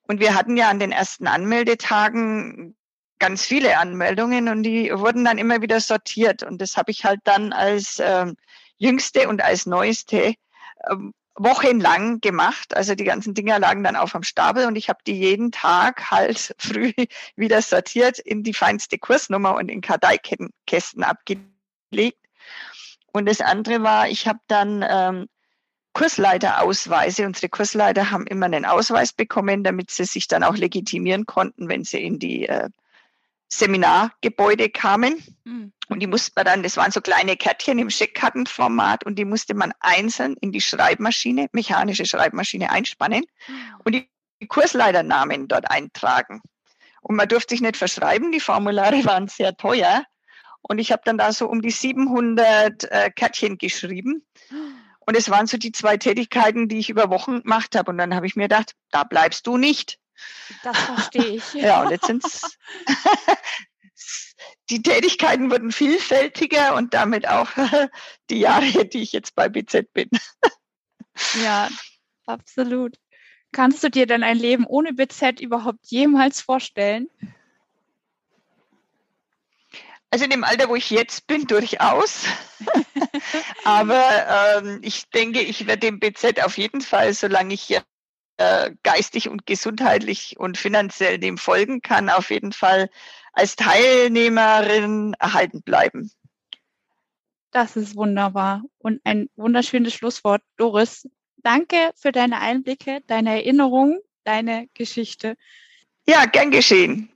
Und 0.07 0.21
wir 0.21 0.35
hatten 0.35 0.57
ja 0.57 0.69
an 0.69 0.79
den 0.79 0.93
ersten 0.93 1.27
Anmeldetagen 1.27 2.77
ganz 3.19 3.45
viele 3.45 3.79
Anmeldungen 3.79 4.49
und 4.49 4.63
die 4.63 4.91
wurden 4.93 5.25
dann 5.25 5.39
immer 5.39 5.63
wieder 5.63 5.81
sortiert. 5.81 6.43
Und 6.43 6.61
das 6.61 6.77
habe 6.77 6.91
ich 6.91 7.05
halt 7.05 7.21
dann 7.25 7.53
als 7.53 8.01
ähm, 8.01 8.37
jüngste 8.77 9.29
und 9.29 9.43
als 9.43 9.67
neueste 9.67 10.35
ähm, 10.89 11.13
wochenlang 11.35 12.21
gemacht. 12.21 12.77
Also 12.77 12.95
die 12.95 13.05
ganzen 13.05 13.35
Dinger 13.35 13.59
lagen 13.59 13.85
dann 13.85 13.97
auf 13.97 14.15
am 14.15 14.23
Stapel 14.23 14.67
und 14.67 14.77
ich 14.77 14.89
habe 14.89 15.01
die 15.07 15.19
jeden 15.19 15.51
Tag 15.51 16.11
halt 16.11 16.55
früh 16.59 16.93
wieder 17.37 17.63
sortiert 17.63 18.19
in 18.19 18.43
die 18.43 18.55
feinste 18.55 18.99
Kursnummer 18.99 19.55
und 19.55 19.71
in 19.71 19.81
Karteikästen 19.81 21.05
abgelegt. 21.05 22.21
Und 23.13 23.27
das 23.27 23.41
andere 23.41 23.83
war, 23.83 24.09
ich 24.09 24.29
habe 24.29 24.41
dann 24.47 24.85
ähm, 24.87 25.27
Kursleiterausweise. 25.97 27.25
Unsere 27.25 27.49
Kursleiter 27.49 28.11
haben 28.11 28.27
immer 28.27 28.45
einen 28.45 28.67
Ausweis 28.67 29.15
bekommen, 29.15 29.65
damit 29.65 29.91
sie 29.91 30.05
sich 30.05 30.29
dann 30.29 30.45
auch 30.45 30.55
legitimieren 30.55 31.25
konnten, 31.25 31.71
wenn 31.71 31.85
sie 31.85 32.03
in 32.03 32.19
die 32.19 32.47
äh, 32.47 32.69
Seminargebäude 33.49 34.69
kamen. 34.69 35.25
Mhm. 35.45 35.73
Und 35.89 36.01
die 36.01 36.07
musste 36.07 36.33
man 36.37 36.45
dann, 36.45 36.63
das 36.63 36.77
waren 36.77 36.91
so 36.93 37.01
kleine 37.01 37.39
Kärtchen 37.39 37.79
im 37.79 37.89
Scheckkartenformat 37.89 39.07
und 39.07 39.19
die 39.19 39.25
musste 39.25 39.55
man 39.55 39.73
einzeln 39.81 40.37
in 40.43 40.53
die 40.53 40.61
Schreibmaschine, 40.61 41.49
mechanische 41.53 42.05
Schreibmaschine 42.05 42.71
einspannen 42.71 43.25
mhm. 43.49 43.55
und 43.85 43.95
die 43.95 44.47
Kursleiternamen 44.49 45.49
dort 45.49 45.71
eintragen. 45.71 46.43
Und 47.01 47.17
man 47.17 47.27
durfte 47.27 47.55
sich 47.55 47.63
nicht 47.63 47.79
verschreiben, 47.79 48.33
die 48.33 48.41
Formulare 48.41 49.03
waren 49.07 49.29
sehr 49.29 49.57
teuer. 49.57 50.05
Und 50.61 50.79
ich 50.79 50.93
habe 50.93 51.01
dann 51.07 51.17
da 51.17 51.33
so 51.33 51.49
um 51.49 51.63
die 51.63 51.71
700 51.71 52.85
äh, 52.85 53.11
Kärtchen 53.13 53.57
geschrieben. 53.57 54.27
Und 55.07 55.17
es 55.17 55.31
waren 55.31 55.47
so 55.47 55.57
die 55.57 55.73
zwei 55.73 55.97
Tätigkeiten, 55.97 56.69
die 56.69 56.79
ich 56.79 56.91
über 56.91 57.11
Wochen 57.11 57.43
gemacht 57.43 57.77
habe. 57.77 57.91
Und 57.91 57.99
dann 57.99 58.15
habe 58.15 58.27
ich 58.27 58.37
mir 58.37 58.45
gedacht, 58.45 58.75
da 58.91 59.05
bleibst 59.05 59.47
du 59.47 59.57
nicht. 59.57 59.99
Das 60.63 60.77
verstehe 60.77 61.37
ich. 61.37 61.45
ja, 61.55 61.83
und 61.83 61.91
jetzt 61.91 62.07
sind 62.07 62.25
die 64.71 64.83
Tätigkeiten 64.83 65.51
wurden 65.51 65.71
vielfältiger 65.71 66.75
und 66.75 66.93
damit 66.93 67.29
auch 67.29 67.49
die 68.31 68.41
Jahre, 68.41 68.87
die 68.87 69.03
ich 69.03 69.13
jetzt 69.13 69.35
bei 69.35 69.49
BZ 69.49 69.93
bin. 69.93 70.11
ja, 71.43 71.69
absolut. 72.27 72.97
Kannst 73.53 73.85
du 73.85 73.91
dir 73.91 74.07
denn 74.07 74.25
ein 74.25 74.37
Leben 74.37 74.67
ohne 74.67 74.93
BZ 74.93 75.41
überhaupt 75.41 75.87
jemals 75.87 76.41
vorstellen? 76.41 77.09
Also 80.11 80.25
in 80.25 80.31
dem 80.31 80.45
Alter, 80.45 80.69
wo 80.69 80.77
ich 80.77 80.91
jetzt 80.91 81.27
bin, 81.27 81.47
durchaus. 81.47 82.25
Aber 83.65 84.59
ähm, 84.59 84.81
ich 84.83 85.09
denke, 85.11 85.41
ich 85.41 85.67
werde 85.67 85.81
dem 85.81 85.99
BZ 85.99 86.45
auf 86.45 86.59
jeden 86.59 86.81
Fall, 86.81 87.13
solange 87.13 87.55
ich 87.55 87.77
äh, 88.39 88.71
geistig 88.83 89.29
und 89.29 89.47
gesundheitlich 89.47 90.39
und 90.39 90.59
finanziell 90.59 91.19
dem 91.19 91.39
folgen 91.39 91.83
kann, 91.83 92.11
auf 92.11 92.31
jeden 92.31 92.53
Fall 92.53 92.91
als 93.33 93.57
Teilnehmerin 93.57 95.15
erhalten 95.19 95.63
bleiben. 95.63 96.11
Das 97.51 97.77
ist 97.77 97.97
wunderbar 97.97 98.63
und 98.79 99.01
ein 99.05 99.31
wunderschönes 99.37 99.95
Schlusswort. 99.95 100.43
Doris, 100.57 101.09
danke 101.39 101.91
für 101.95 102.13
deine 102.13 102.41
Einblicke, 102.41 103.01
deine 103.07 103.31
Erinnerungen, 103.31 104.01
deine 104.25 104.69
Geschichte. 104.75 105.37
Ja, 106.07 106.27
gern 106.27 106.51
geschehen. 106.51 107.11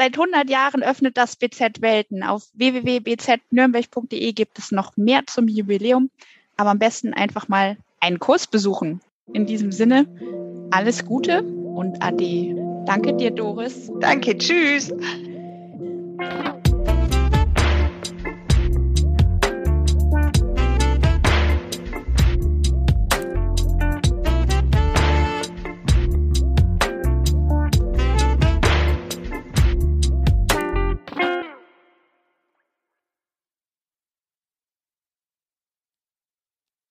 Seit 0.00 0.16
100 0.16 0.48
Jahren 0.48 0.84
öffnet 0.84 1.16
das 1.16 1.34
BZ 1.34 1.80
Welten. 1.82 2.22
Auf 2.22 2.44
www.bznürnberg.de 2.54 4.32
gibt 4.32 4.56
es 4.60 4.70
noch 4.70 4.96
mehr 4.96 5.22
zum 5.26 5.48
Jubiläum, 5.48 6.10
aber 6.56 6.70
am 6.70 6.78
besten 6.78 7.14
einfach 7.14 7.48
mal 7.48 7.76
einen 7.98 8.20
Kurs 8.20 8.46
besuchen. 8.46 9.00
In 9.32 9.44
diesem 9.44 9.72
Sinne, 9.72 10.06
alles 10.70 11.04
Gute 11.04 11.42
und 11.42 12.00
Ade. 12.00 12.54
Danke 12.86 13.14
dir, 13.14 13.32
Doris. 13.32 13.90
Danke, 13.98 14.38
tschüss. 14.38 14.92